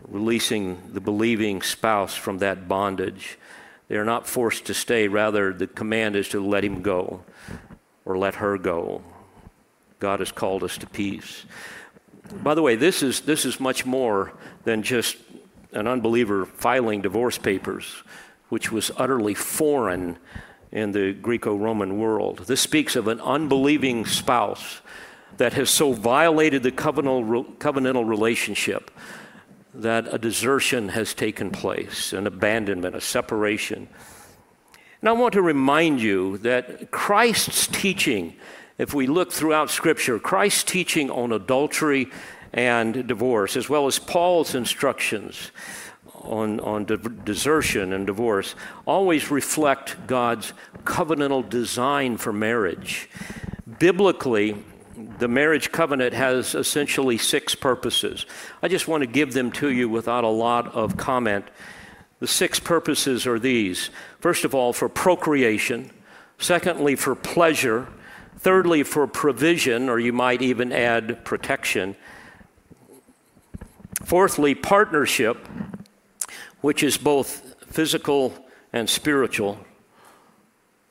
[0.07, 3.39] releasing the believing spouse from that bondage.
[3.87, 7.23] They are not forced to stay, rather, the command is to let him go
[8.05, 9.01] or let her go.
[9.99, 11.45] God has called us to peace.
[12.43, 15.17] By the way, this is, this is much more than just
[15.73, 18.03] an unbeliever filing divorce papers,
[18.49, 20.17] which was utterly foreign
[20.71, 22.39] in the Greco Roman world.
[22.47, 24.81] This speaks of an unbelieving spouse
[25.37, 28.91] that has so violated the covenantal relationship
[29.73, 33.87] that a desertion has taken place, an abandonment, a separation.
[35.01, 38.35] And I want to remind you that Christ's teaching,
[38.77, 42.09] if we look throughout Scripture, Christ's teaching on adultery
[42.53, 45.51] and divorce, as well as Paul's instructions
[46.21, 53.09] on, on de- desertion and divorce, always reflect God's covenantal design for marriage.
[53.79, 54.63] Biblically,
[55.19, 58.25] the marriage covenant has essentially six purposes.
[58.61, 61.45] I just want to give them to you without a lot of comment.
[62.19, 63.89] The six purposes are these
[64.19, 65.91] first of all, for procreation,
[66.37, 67.87] secondly, for pleasure,
[68.37, 71.95] thirdly, for provision, or you might even add protection,
[74.03, 75.47] Fourthly, partnership,
[76.61, 78.33] which is both physical
[78.71, 79.57] and spiritual,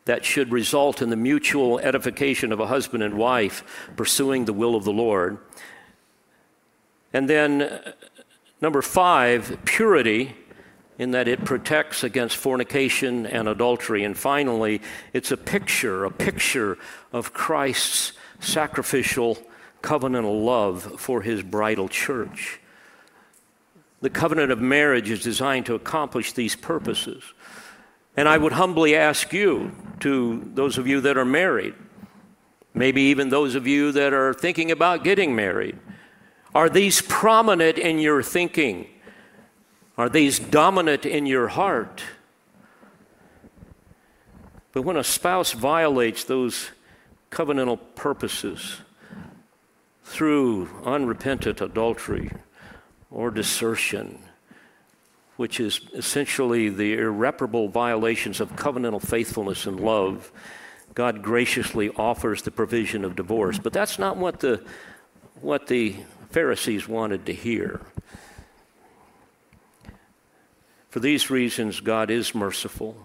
[0.04, 3.62] that should result in the mutual edification of a husband and wife
[3.96, 5.38] pursuing the will of the Lord.
[7.12, 7.92] And then, uh,
[8.60, 10.34] number five, purity,
[10.98, 14.04] in that it protects against fornication and adultery.
[14.04, 14.80] And finally,
[15.12, 16.78] it's a picture, a picture
[17.12, 19.38] of Christ's sacrificial
[19.82, 22.60] covenantal love for his bridal church.
[24.02, 27.22] The covenant of marriage is designed to accomplish these purposes.
[28.16, 31.74] And I would humbly ask you, to those of you that are married,
[32.74, 35.78] maybe even those of you that are thinking about getting married,
[36.52, 38.88] are these prominent in your thinking?
[39.96, 42.02] Are these dominant in your heart?
[44.72, 46.70] But when a spouse violates those
[47.30, 48.78] covenantal purposes
[50.04, 52.32] through unrepentant adultery,
[53.12, 54.18] or desertion,
[55.36, 60.32] which is essentially the irreparable violations of covenantal faithfulness and love,
[60.94, 63.58] God graciously offers the provision of divorce.
[63.58, 64.64] But that's not what the,
[65.40, 65.96] what the
[66.30, 67.80] Pharisees wanted to hear.
[70.90, 72.96] For these reasons, God is merciful.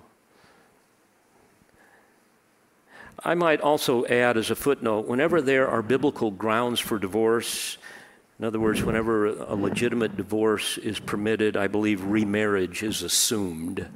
[3.24, 7.78] I might also add as a footnote whenever there are biblical grounds for divorce,
[8.40, 13.88] in other words, whenever a legitimate divorce is permitted, I believe remarriage is assumed.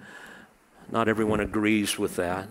[0.92, 2.48] Not everyone agrees with that.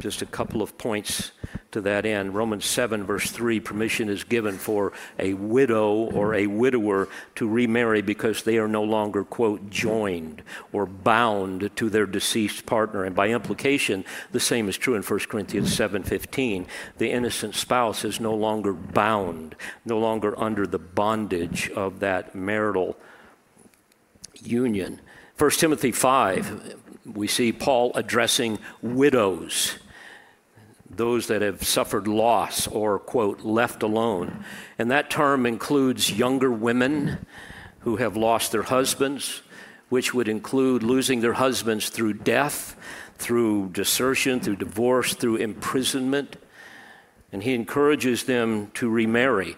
[0.00, 1.30] Just a couple of points
[1.74, 2.34] to that end.
[2.34, 8.00] Romans 7, verse 3 permission is given for a widow or a widower to remarry
[8.00, 10.42] because they are no longer, quote, joined
[10.72, 13.04] or bound to their deceased partner.
[13.04, 16.66] And by implication, the same is true in 1 Corinthians 7:15.
[16.98, 22.96] The innocent spouse is no longer bound, no longer under the bondage of that marital
[24.42, 25.00] union.
[25.36, 29.78] 1 Timothy 5, we see Paul addressing widows
[30.96, 34.44] those that have suffered loss or, quote, left alone.
[34.78, 37.26] And that term includes younger women
[37.80, 39.42] who have lost their husbands,
[39.88, 42.76] which would include losing their husbands through death,
[43.16, 46.36] through desertion, through divorce, through imprisonment.
[47.32, 49.56] And he encourages them to remarry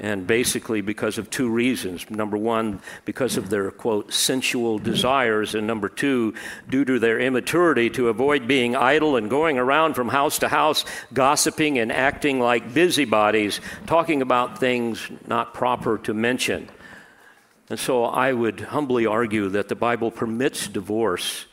[0.00, 2.08] and basically because of two reasons.
[2.08, 6.34] Number one, because of their, quote, sensual desires, and number two,
[6.68, 10.84] due to their immaturity to avoid being idle and going around from house to house,
[11.12, 16.68] gossiping and acting like busybodies, talking about things not proper to mention.
[17.68, 21.44] And so I would humbly argue that the Bible permits divorce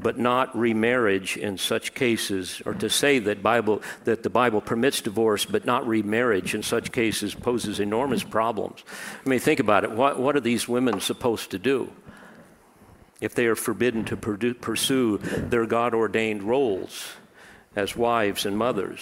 [0.00, 5.00] but not remarriage in such cases, or to say that Bible that the Bible permits
[5.00, 8.84] divorce but not remarriage in such cases poses enormous problems.
[9.24, 9.90] I mean, think about it.
[9.90, 11.90] What, what are these women supposed to do
[13.20, 17.12] if they are forbidden to pursue their God ordained roles
[17.74, 19.00] as wives and mothers?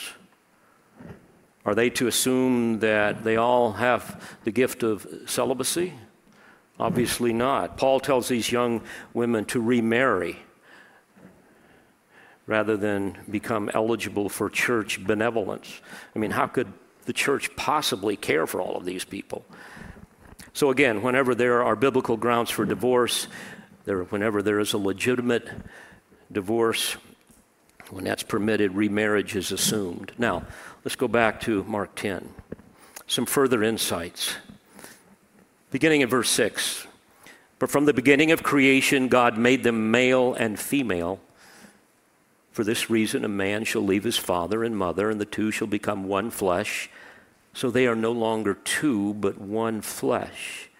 [1.65, 5.95] Are they to assume that they all have the gift of celibacy?
[6.79, 7.77] Obviously not.
[7.77, 8.83] Paul tells these young
[9.15, 10.39] women to remarry
[12.47, 15.81] rather than become eligible for church benevolence.
[16.15, 16.73] I mean, how could
[17.07, 19.45] the church possibly care for all of these people?
[20.53, 23.27] So, again, whenever there are biblical grounds for divorce,
[23.85, 25.49] there, whenever there is a legitimate
[26.31, 26.97] divorce,
[27.91, 30.13] when that's permitted, remarriage is assumed.
[30.19, 30.45] Now,
[30.85, 32.29] let's go back to Mark 10.
[33.07, 34.37] Some further insights.
[35.71, 36.87] Beginning in verse 6.
[37.59, 41.21] But from the beginning of creation, God made them male and female.
[42.55, 45.67] For this reason, a man shall leave his father and mother, and the two shall
[45.67, 46.89] become one flesh.
[47.53, 50.71] So they are no longer two, but one flesh.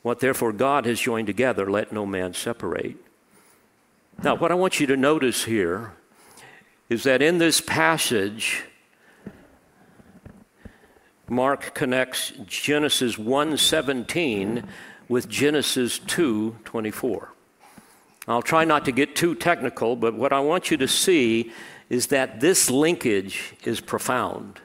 [0.00, 2.96] What therefore God has joined together, let no man separate.
[4.22, 5.92] Now, what I want you to notice here
[6.88, 8.64] is that in this passage,
[11.28, 14.66] Mark connects Genesis 1:17
[15.06, 17.34] with Genesis 2:24.
[18.28, 21.50] I'll try not to get too technical, but what I want you to see
[21.88, 24.60] is that this linkage is profound.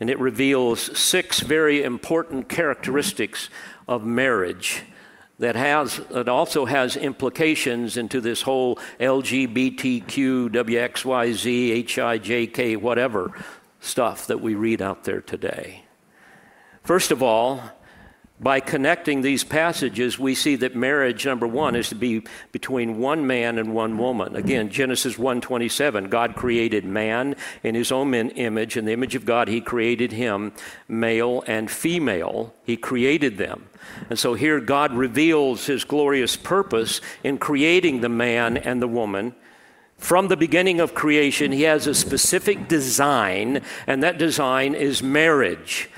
[0.00, 3.50] And it reveals six very important characteristics
[3.86, 4.84] of marriage
[5.38, 13.32] that has that also has implications into this whole LGBTQ, WXYZ, HIJK, whatever
[13.80, 15.82] stuff that we read out there today.
[16.82, 17.62] First of all,
[18.40, 22.22] by connecting these passages, we see that marriage, number one, is to be
[22.52, 24.36] between one man and one woman.
[24.36, 27.34] Again, Genesis 1.27, God created man
[27.64, 28.76] in his own image.
[28.76, 30.52] In the image of God, he created him,
[30.86, 32.54] male and female.
[32.64, 33.66] He created them.
[34.08, 39.34] And so here God reveals his glorious purpose in creating the man and the woman.
[39.96, 45.90] From the beginning of creation, he has a specific design, and that design is marriage.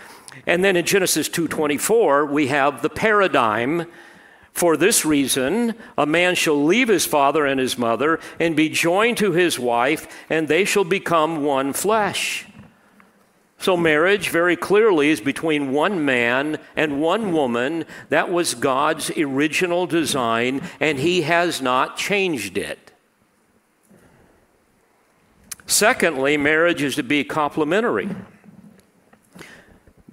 [0.51, 3.87] And then in Genesis 2:24, we have the paradigm
[4.53, 9.17] for this reason, a man shall leave his father and his mother and be joined
[9.19, 12.47] to his wife, and they shall become one flesh.
[13.59, 17.85] So, marriage very clearly is between one man and one woman.
[18.09, 22.91] That was God's original design, and He has not changed it.
[25.67, 28.09] Secondly, marriage is to be complementary.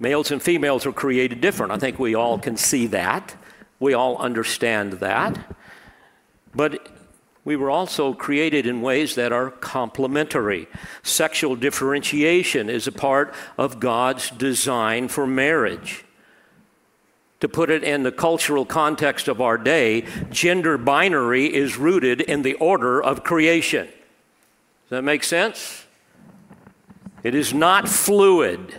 [0.00, 1.72] Males and females are created different.
[1.72, 3.34] I think we all can see that.
[3.80, 5.56] We all understand that.
[6.54, 6.88] But
[7.44, 10.68] we were also created in ways that are complementary.
[11.02, 16.04] Sexual differentiation is a part of God's design for marriage.
[17.40, 22.42] To put it in the cultural context of our day, gender binary is rooted in
[22.42, 23.86] the order of creation.
[23.86, 25.86] Does that make sense?
[27.22, 28.74] It is not fluid.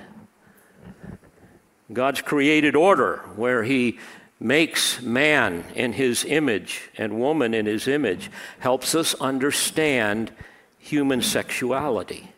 [1.91, 3.99] God's created order, where He
[4.39, 8.29] makes man in His image and woman in His image,
[8.59, 10.31] helps us understand
[10.77, 12.31] human sexuality.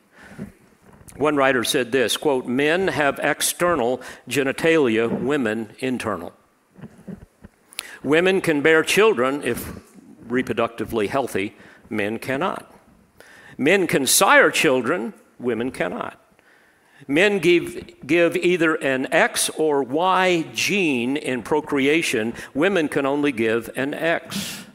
[1.17, 6.33] One writer said this quote, Men have external genitalia, women internal.
[8.03, 9.71] Women can bear children if
[10.27, 11.55] reproductively healthy,
[11.89, 12.73] men cannot.
[13.57, 16.20] Men can sire children, women cannot.
[17.07, 23.69] Men give, give either an X or Y gene in procreation, women can only give
[23.75, 24.65] an X.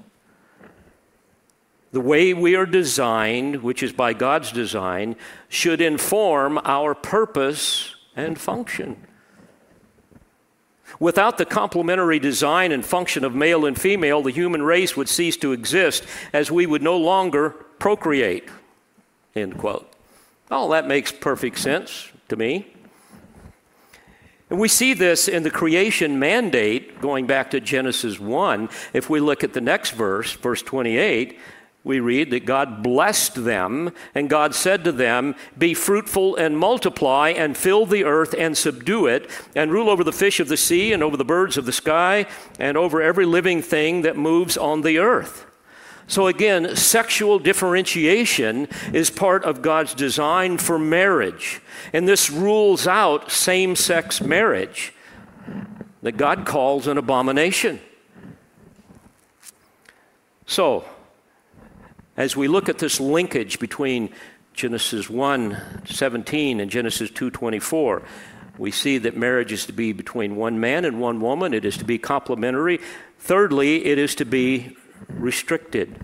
[1.92, 5.16] The way we are designed, which is by God's design,
[5.48, 8.96] should inform our purpose and function.
[10.98, 15.36] Without the complementary design and function of male and female, the human race would cease
[15.38, 18.48] to exist as we would no longer procreate.
[19.34, 19.90] End quote.
[20.50, 22.72] All that makes perfect sense to me.
[24.48, 28.68] And we see this in the creation mandate going back to Genesis 1.
[28.92, 31.38] If we look at the next verse, verse 28,
[31.82, 37.30] we read that God blessed them, and God said to them, Be fruitful and multiply,
[37.30, 40.92] and fill the earth and subdue it, and rule over the fish of the sea,
[40.92, 42.26] and over the birds of the sky,
[42.58, 45.45] and over every living thing that moves on the earth.
[46.08, 51.60] So, again, sexual differentiation is part of God's design for marriage.
[51.92, 54.92] And this rules out same sex marriage
[56.02, 57.80] that God calls an abomination.
[60.46, 60.84] So,
[62.16, 64.10] as we look at this linkage between
[64.54, 68.02] Genesis 1 17 and Genesis 2 24,
[68.58, 71.76] we see that marriage is to be between one man and one woman, it is
[71.78, 72.78] to be complementary.
[73.18, 74.76] Thirdly, it is to be
[75.08, 75.98] restricted.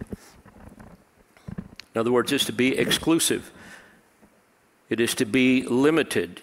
[1.95, 3.51] In other words, it's to be exclusive.
[4.88, 6.43] It is to be limited.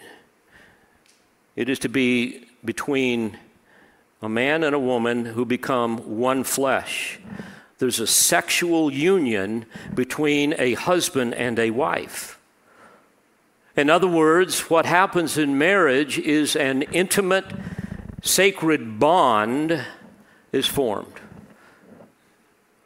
[1.55, 3.37] It is to be between
[4.21, 7.19] a man and a woman who become one flesh.
[7.77, 12.39] There's a sexual union between a husband and a wife.
[13.77, 17.45] In other words, what happens in marriage is an intimate,
[18.21, 19.85] sacred bond
[20.51, 21.18] is formed.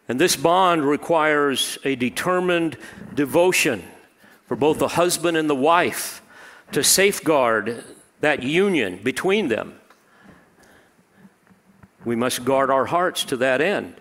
[0.07, 2.77] And this bond requires a determined
[3.13, 3.83] devotion
[4.47, 6.21] for both the husband and the wife
[6.71, 7.83] to safeguard
[8.21, 9.79] that union between them.
[12.05, 13.95] We must guard our hearts to that end.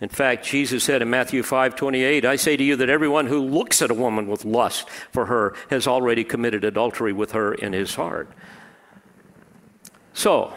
[0.00, 3.40] In fact, Jesus said in Matthew 5 28, I say to you that everyone who
[3.40, 7.72] looks at a woman with lust for her has already committed adultery with her in
[7.72, 8.30] his heart.
[10.14, 10.54] So,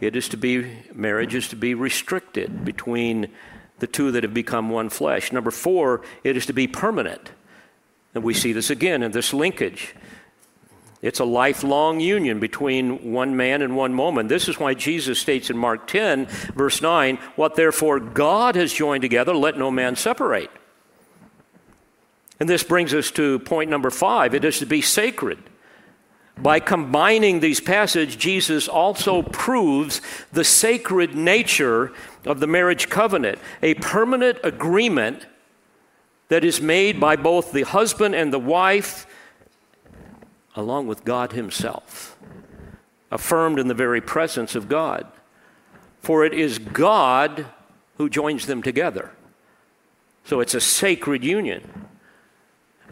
[0.00, 3.28] it is to be, marriage is to be restricted between
[3.84, 5.30] the two that have become one flesh.
[5.30, 7.32] Number four, it is to be permanent.
[8.14, 9.94] And we see this again in this linkage.
[11.02, 14.26] It's a lifelong union between one man and one woman.
[14.26, 16.24] This is why Jesus states in Mark 10,
[16.54, 20.50] verse 9, What therefore God has joined together, let no man separate.
[22.40, 25.38] And this brings us to point number five it is to be sacred.
[26.36, 30.00] By combining these passages, Jesus also proves
[30.32, 31.92] the sacred nature
[32.26, 35.26] of the marriage covenant, a permanent agreement
[36.28, 39.06] that is made by both the husband and the wife,
[40.56, 42.16] along with God Himself,
[43.10, 45.06] affirmed in the very presence of God.
[46.02, 47.46] For it is God
[47.96, 49.12] who joins them together.
[50.24, 51.86] So it's a sacred union.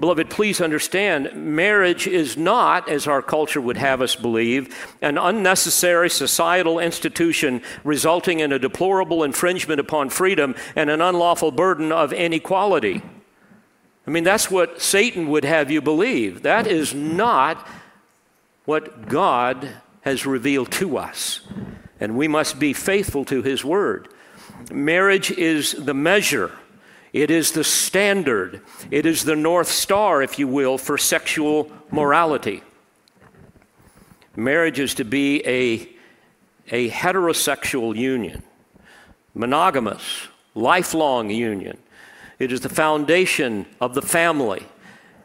[0.00, 6.08] Beloved, please understand marriage is not, as our culture would have us believe, an unnecessary
[6.08, 13.02] societal institution resulting in a deplorable infringement upon freedom and an unlawful burden of inequality.
[14.06, 16.42] I mean, that's what Satan would have you believe.
[16.42, 17.68] That is not
[18.64, 19.68] what God
[20.00, 21.40] has revealed to us.
[22.00, 24.08] And we must be faithful to his word.
[24.70, 26.50] Marriage is the measure
[27.12, 32.62] it is the standard, it is the North Star, if you will, for sexual morality.
[34.34, 35.88] Marriage is to be a,
[36.74, 38.42] a heterosexual union,
[39.34, 41.76] monogamous, lifelong union.
[42.38, 44.66] It is the foundation of the family.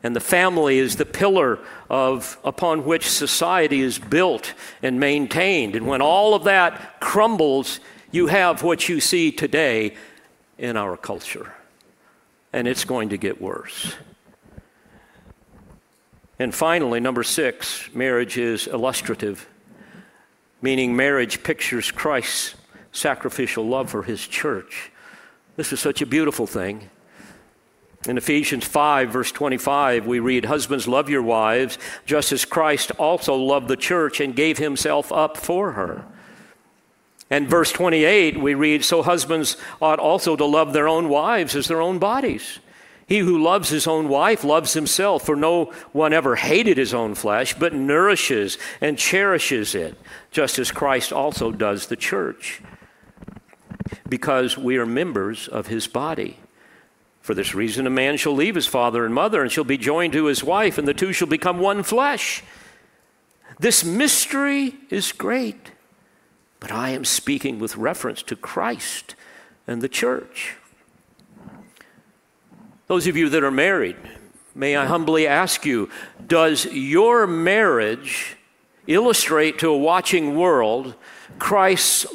[0.04, 1.58] And the family is the pillar
[1.90, 5.76] of, upon which society is built and maintained.
[5.76, 7.80] And when all of that crumbles,
[8.12, 9.96] you have what you see today
[10.58, 11.54] in our culture
[12.54, 13.96] and it's going to get worse.
[16.40, 19.48] And finally, number six, marriage is illustrative,
[20.62, 22.56] meaning marriage pictures Christ's
[22.92, 24.92] sacrificial love for his church.
[25.56, 26.90] This is such a beautiful thing.
[28.08, 33.36] In Ephesians 5, verse 25, we read, Husbands, love your wives, just as Christ also
[33.36, 36.06] loved the church and gave himself up for her.
[37.30, 41.68] And verse 28, we read, So husbands ought also to love their own wives as
[41.68, 42.60] their own bodies.
[43.08, 47.16] He who loves his own wife loves himself, for no one ever hated his own
[47.16, 49.98] flesh, but nourishes and cherishes it,
[50.30, 52.62] just as Christ also does the church,
[54.10, 56.38] because we are members of his body.
[57.22, 60.14] For this reason, a man shall leave his father and mother and shall be joined
[60.14, 62.44] to his wife, and the two shall become one flesh.
[63.60, 65.72] This mystery is great,
[66.60, 69.16] but I am speaking with reference to Christ
[69.68, 70.56] and the church.
[72.88, 73.98] Those of you that are married,
[74.56, 75.90] may I humbly ask you
[76.26, 78.38] does your marriage
[78.88, 80.96] illustrate to a watching world
[81.38, 82.06] Christ's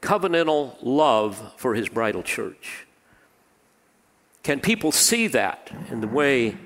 [0.00, 2.86] covenantal love for his bridal church?
[4.42, 6.56] Can people see that in the way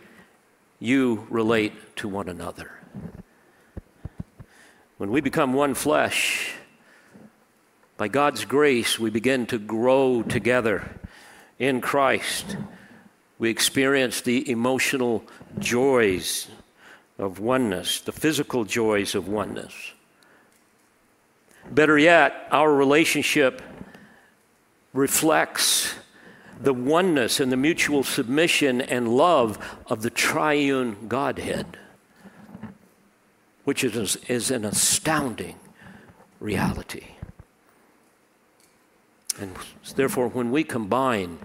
[0.80, 2.77] you relate to one another?
[4.98, 6.52] When we become one flesh,
[7.96, 10.90] by God's grace, we begin to grow together
[11.58, 12.56] in Christ,
[13.38, 15.24] we experience the emotional
[15.58, 16.48] joys
[17.18, 19.92] of oneness, the physical joys of oneness.
[21.70, 23.62] Better yet, our relationship
[24.92, 25.94] reflects
[26.60, 31.78] the oneness and the mutual submission and love of the triune Godhead,
[33.68, 35.54] which is, is an astounding
[36.40, 37.04] reality.
[39.38, 39.54] And
[39.94, 41.38] therefore, when we combine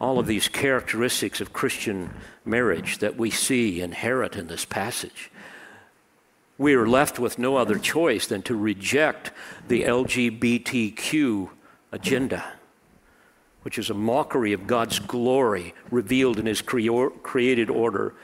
[0.00, 2.08] all of these characteristics of Christian
[2.42, 5.30] marriage that we see inherent in this passage,
[6.56, 9.30] we are left with no other choice than to reject
[9.68, 11.50] the LGBTQ
[11.92, 12.50] agenda,
[13.60, 18.14] which is a mockery of God's glory revealed in His created order.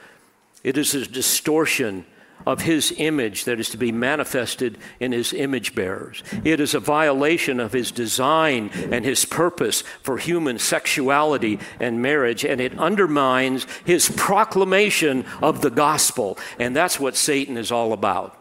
[0.63, 2.07] It is a distortion
[2.45, 6.23] of his image that is to be manifested in his image bearers.
[6.43, 12.45] It is a violation of his design and his purpose for human sexuality and marriage,
[12.45, 16.37] and it undermines his proclamation of the gospel.
[16.59, 18.37] And that's what Satan is all about.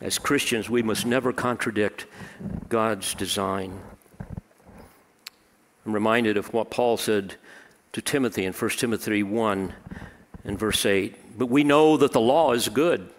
[0.00, 2.06] As Christians, we must never contradict
[2.68, 3.80] God's design.
[5.84, 7.34] I'm reminded of what Paul said
[7.92, 9.74] to Timothy in 1 Timothy 1
[10.44, 11.38] in verse 8.
[11.38, 13.10] But we know that the law is good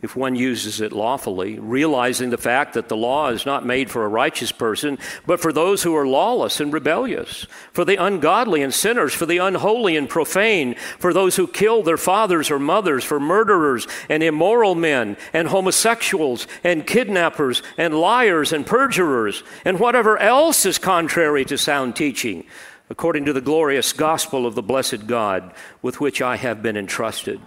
[0.00, 4.04] if one uses it lawfully, realizing the fact that the law is not made for
[4.04, 4.96] a righteous person,
[5.26, 9.38] but for those who are lawless and rebellious, for the ungodly and sinners, for the
[9.38, 14.76] unholy and profane, for those who kill their fathers or mothers, for murderers and immoral
[14.76, 21.58] men, and homosexuals, and kidnappers, and liars, and perjurers, and whatever else is contrary to
[21.58, 22.44] sound teaching
[22.90, 27.40] according to the glorious gospel of the blessed God with which I have been entrusted.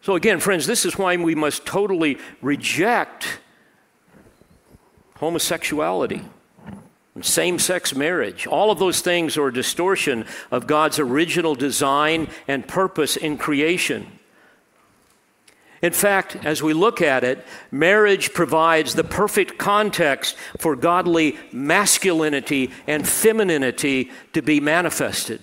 [0.00, 3.38] So, again, friends, this is why we must totally reject
[5.16, 6.22] homosexuality
[7.20, 8.46] same sex marriage.
[8.46, 14.18] All of those things are a distortion of God's original design and purpose in creation.
[15.82, 22.70] In fact, as we look at it, marriage provides the perfect context for godly masculinity
[22.86, 25.40] and femininity to be manifested.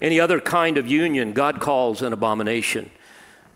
[0.00, 2.90] Any other kind of union, God calls an abomination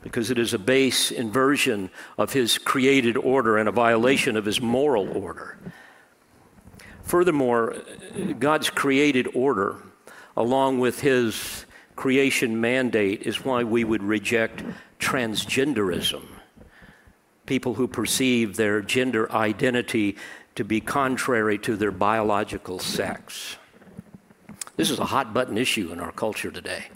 [0.02, 4.60] because it is a base inversion of His created order and a violation of His
[4.60, 5.56] moral order.
[7.02, 7.76] Furthermore,
[8.40, 9.76] God's created order,
[10.36, 11.64] along with His
[11.96, 14.62] creation mandate, is why we would reject
[15.00, 16.22] transgenderism,
[17.46, 20.16] people who perceive their gender identity
[20.54, 23.56] to be contrary to their biological sex.
[24.76, 26.86] This is a hot button issue in our culture today.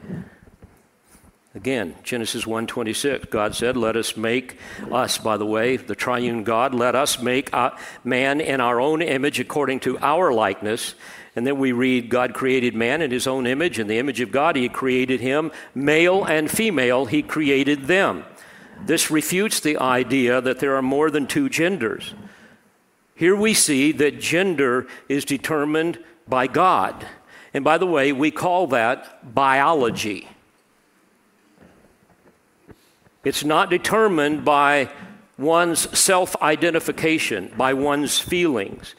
[1.54, 4.56] Again, Genesis 1:26, God said, "Let us make
[4.92, 7.70] us, by the way, the triune God, let us make uh,
[8.04, 10.94] man in our own image according to our likeness."
[11.36, 13.78] And then we read, God created man in his own image.
[13.78, 15.52] In the image of God, he created him.
[15.74, 18.24] Male and female, he created them.
[18.84, 22.14] This refutes the idea that there are more than two genders.
[23.14, 27.06] Here we see that gender is determined by God.
[27.52, 30.28] And by the way, we call that biology.
[33.22, 34.90] It's not determined by
[35.36, 38.94] one's self identification, by one's feelings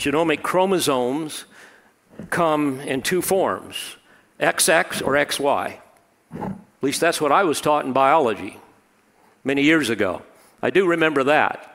[0.00, 1.44] genomic chromosomes
[2.30, 3.96] come in two forms
[4.40, 5.78] XX or XY.
[6.34, 8.58] At least that's what I was taught in biology
[9.44, 10.22] many years ago.
[10.62, 11.66] I do remember that.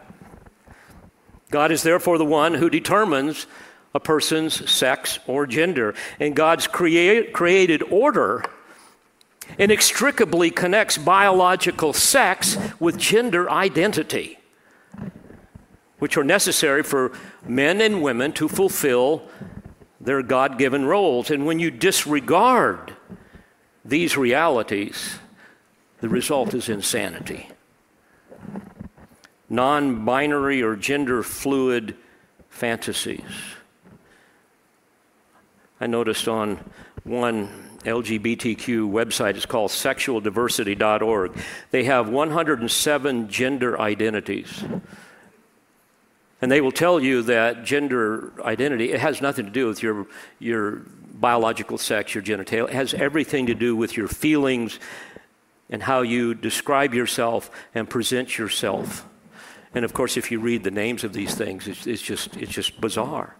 [1.52, 3.46] God is therefore the one who determines
[3.94, 5.94] a person's sex or gender.
[6.20, 8.44] And God's crea- created order
[9.60, 14.40] inextricably connects biological sex with gender identity
[16.06, 17.12] which are necessary for
[17.48, 19.24] men and women to fulfill
[20.00, 21.32] their God given roles.
[21.32, 22.96] And when you disregard
[23.84, 25.18] these realities,
[26.02, 27.50] the result is insanity.
[29.50, 31.98] Non binary or gender fluid
[32.50, 33.24] fantasies.
[35.82, 36.64] I noticed on
[37.04, 37.50] one
[37.84, 41.36] LGBTQ website, it's called sexualdiversity.org.
[41.72, 44.64] They have 107 gender identities.
[46.46, 50.06] And they will tell you that gender identity, it has nothing to do with your,
[50.38, 50.84] your
[51.16, 52.66] biological sex, your genitalia.
[52.66, 54.80] It has everything to do with your feelings
[55.72, 59.10] and how you describe yourself and present yourself.
[59.74, 62.52] And of course, if you read the names of these things, it's, it's, just, it's
[62.52, 63.36] just bizarre.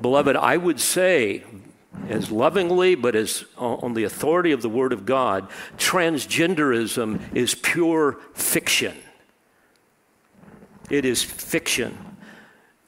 [0.00, 1.44] Beloved, I would say,
[2.08, 5.48] as lovingly, but as on the authority of the Word of God,
[5.78, 8.96] transgenderism is pure fiction.
[10.90, 11.96] It is fiction.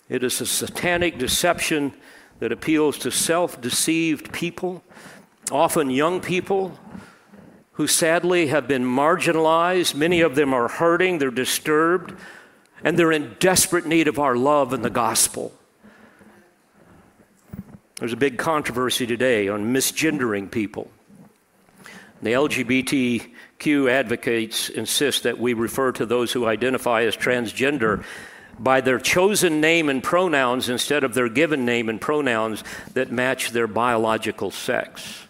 [0.08, 1.92] It is a satanic deception
[2.40, 4.82] that appeals to self deceived people,
[5.50, 6.78] often young people
[7.72, 9.94] who sadly have been marginalized.
[9.94, 12.14] Many of them are hurting, they're disturbed,
[12.84, 15.52] and they're in desperate need of our love and the gospel.
[17.96, 20.90] There's a big controversy today on misgendering people.
[22.22, 22.34] The
[23.58, 28.04] LGBTQ advocates insist that we refer to those who identify as transgender
[28.58, 33.50] by their chosen name and pronouns instead of their given name and pronouns that match
[33.50, 35.26] their biological sex.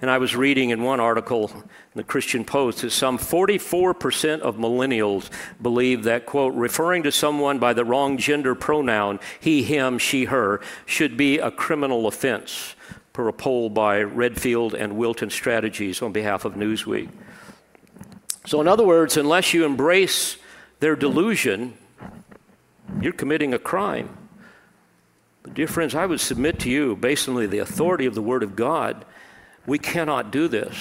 [0.00, 1.62] And I was reading in one article in
[1.94, 5.28] the Christian Post that some 44% of millennials
[5.60, 10.62] believe that, quote, referring to someone by the wrong gender pronoun, he, him, she, her,
[10.86, 12.74] should be a criminal offense,
[13.12, 17.10] per a poll by Redfield and Wilton Strategies on behalf of Newsweek.
[18.50, 20.36] So, in other words, unless you embrace
[20.80, 21.74] their delusion,
[23.00, 24.08] you're committing a crime.
[25.44, 28.42] But, dear friends, I would submit to you, based on the authority of the Word
[28.42, 29.04] of God,
[29.66, 30.74] we cannot do this.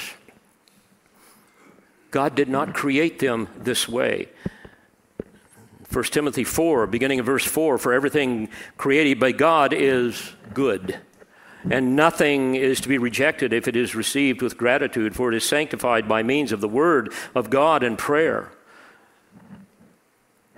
[2.09, 4.29] God did not create them this way.
[5.91, 8.49] 1 Timothy 4, beginning of verse 4 For everything
[8.79, 10.97] created by God is good,
[11.69, 15.47] and nothing is to be rejected if it is received with gratitude, for it is
[15.47, 18.49] sanctified by means of the word of God and prayer.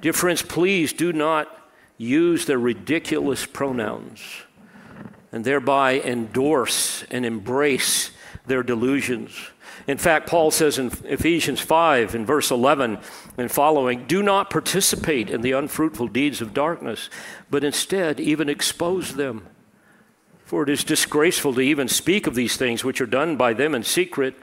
[0.01, 1.57] Dear friends, please do not
[1.97, 4.21] use the ridiculous pronouns
[5.31, 8.11] and thereby endorse and embrace
[8.47, 9.49] their delusions.
[9.87, 12.99] In fact, Paul says in Ephesians 5, in verse 11
[13.37, 17.09] and following, do not participate in the unfruitful deeds of darkness,
[17.49, 19.47] but instead even expose them.
[20.51, 23.73] For it is disgraceful to even speak of these things which are done by them
[23.73, 24.35] in secret,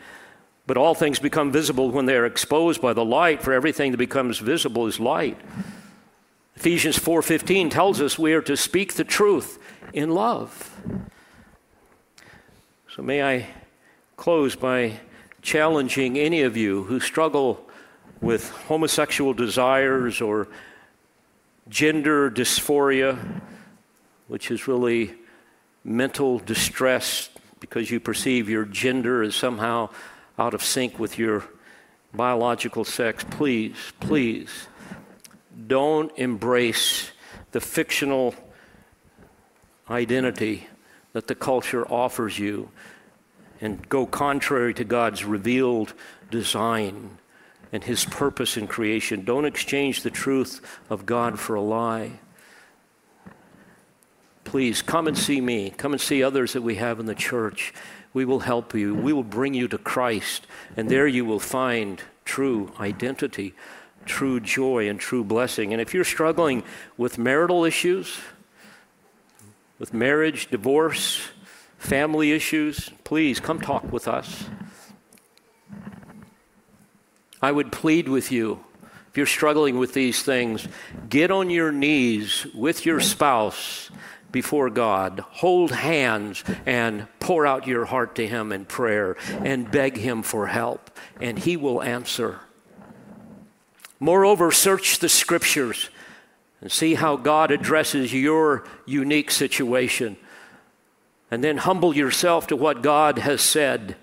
[0.66, 3.98] but all things become visible when they are exposed by the light, for everything that
[3.98, 5.38] becomes visible is light.
[6.56, 9.58] Ephesians 4:15 tells us we are to speak the truth
[9.92, 10.74] in love.
[12.88, 13.46] So may I
[14.16, 15.00] close by
[15.42, 17.68] challenging any of you who struggle
[18.22, 20.48] with homosexual desires or
[21.68, 23.42] gender dysphoria,
[24.26, 25.14] which is really
[25.88, 27.30] mental distress
[27.60, 29.88] because you perceive your gender as somehow
[30.38, 31.44] out of sync with your
[32.14, 33.24] biological sex.
[33.30, 34.68] Please, please,
[35.66, 37.10] don't embrace
[37.52, 38.34] the fictional
[39.90, 40.66] identity
[41.12, 42.70] that the culture offers you
[43.60, 45.94] and go contrary to God's revealed
[46.30, 47.18] design
[47.72, 49.24] and His purpose in creation.
[49.24, 52.12] Don't exchange the truth of God for a lie.
[54.48, 55.68] Please come and see me.
[55.68, 57.74] Come and see others that we have in the church.
[58.14, 58.94] We will help you.
[58.94, 63.52] We will bring you to Christ, and there you will find true identity,
[64.06, 65.74] true joy, and true blessing.
[65.74, 66.62] And if you're struggling
[66.96, 68.18] with marital issues,
[69.78, 71.28] with marriage, divorce,
[71.76, 74.46] family issues, please come talk with us.
[77.42, 78.64] I would plead with you,
[79.10, 80.66] if you're struggling with these things,
[81.10, 83.90] get on your knees with your spouse
[84.30, 89.96] before God, hold hands, and pour out your heart to Him in prayer and beg
[89.96, 92.40] Him for help, and He will answer.
[94.00, 95.90] Moreover, search the scriptures
[96.60, 100.16] and see how God addresses your unique situation
[101.30, 103.96] and then humble yourself to what God has said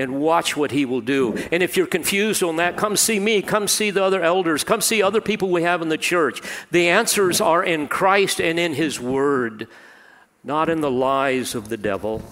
[0.00, 1.36] and watch what he will do.
[1.52, 4.80] And if you're confused on that, come see me, come see the other elders, come
[4.80, 6.40] see other people we have in the church.
[6.70, 9.68] The answers are in Christ and in his word,
[10.42, 12.22] not in the lies of the devil.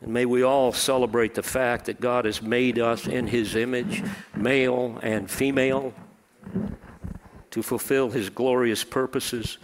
[0.00, 4.02] And may we all celebrate the fact that God has made us in his image,
[4.36, 5.92] male and female,
[7.50, 9.58] to fulfill his glorious purposes.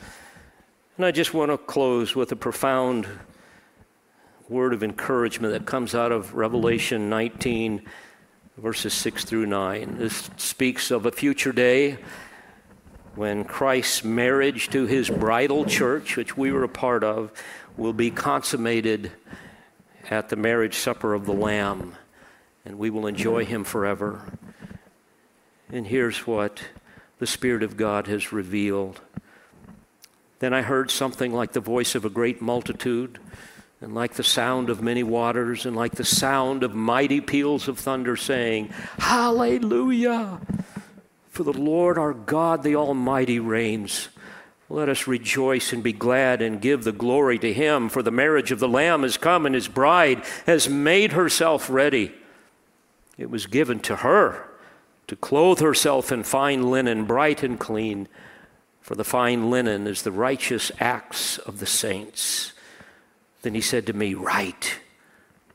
[0.96, 3.06] And I just want to close with a profound
[4.50, 7.82] word of encouragement that comes out of Revelation 19,
[8.56, 9.96] verses 6 through 9.
[9.96, 11.98] This speaks of a future day
[13.14, 17.32] when Christ's marriage to his bridal church, which we were a part of,
[17.76, 19.12] will be consummated
[20.10, 21.94] at the marriage supper of the Lamb,
[22.64, 24.36] and we will enjoy him forever.
[25.72, 26.60] And here's what
[27.20, 29.00] the Spirit of God has revealed.
[30.40, 33.20] Then I heard something like the voice of a great multitude,
[33.80, 37.78] and like the sound of many waters, and like the sound of mighty peals of
[37.78, 38.68] thunder, saying,
[38.98, 40.40] Hallelujah!
[41.30, 44.08] For the Lord our God, the Almighty, reigns.
[44.68, 48.52] Let us rejoice and be glad and give the glory to him, for the marriage
[48.52, 52.12] of the Lamb has come, and his bride has made herself ready.
[53.16, 54.46] It was given to her
[55.06, 58.08] to clothe herself in fine linen, bright and clean,
[58.80, 62.52] for the fine linen is the righteous acts of the saints.
[63.42, 64.80] Then he said to me, Write,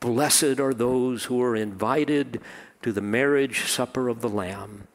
[0.00, 2.40] blessed are those who are invited
[2.82, 4.88] to the marriage supper of the Lamb.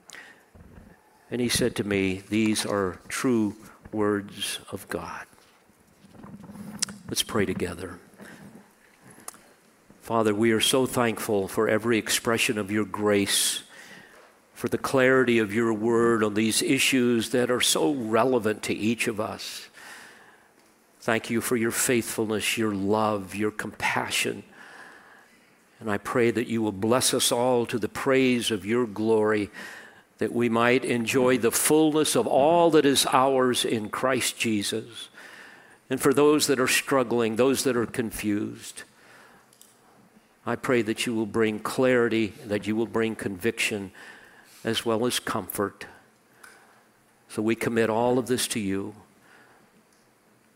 [1.30, 3.56] And he said to me, These are true
[3.92, 5.26] words of God.
[7.08, 8.00] Let's pray together.
[10.02, 13.64] Father, we are so thankful for every expression of your grace
[14.54, 19.08] for the clarity of your word on these issues that are so relevant to each
[19.08, 19.70] of us.
[21.02, 24.44] Thank you for your faithfulness, your love, your compassion.
[25.80, 29.50] And I pray that you will bless us all to the praise of your glory,
[30.20, 35.10] that we might enjoy the fullness of all that is ours in Christ Jesus.
[35.90, 38.84] And for those that are struggling, those that are confused,
[40.46, 43.92] I pray that you will bring clarity, that you will bring conviction
[44.64, 45.88] as well as comfort.
[47.28, 48.94] So we commit all of this to you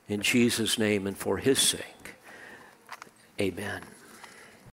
[0.07, 2.15] in Jesus' name and for his sake.
[3.39, 3.81] Amen.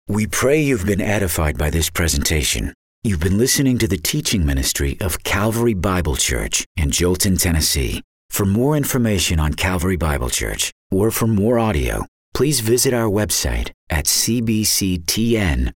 [0.07, 2.73] We pray you've been edified by this presentation.
[3.03, 8.01] You've been listening to the teaching ministry of Calvary Bible Church in Jolton, Tennessee.
[8.29, 13.71] For more information on Calvary Bible Church or for more audio, please visit our website
[13.89, 15.69] at cbctn.org.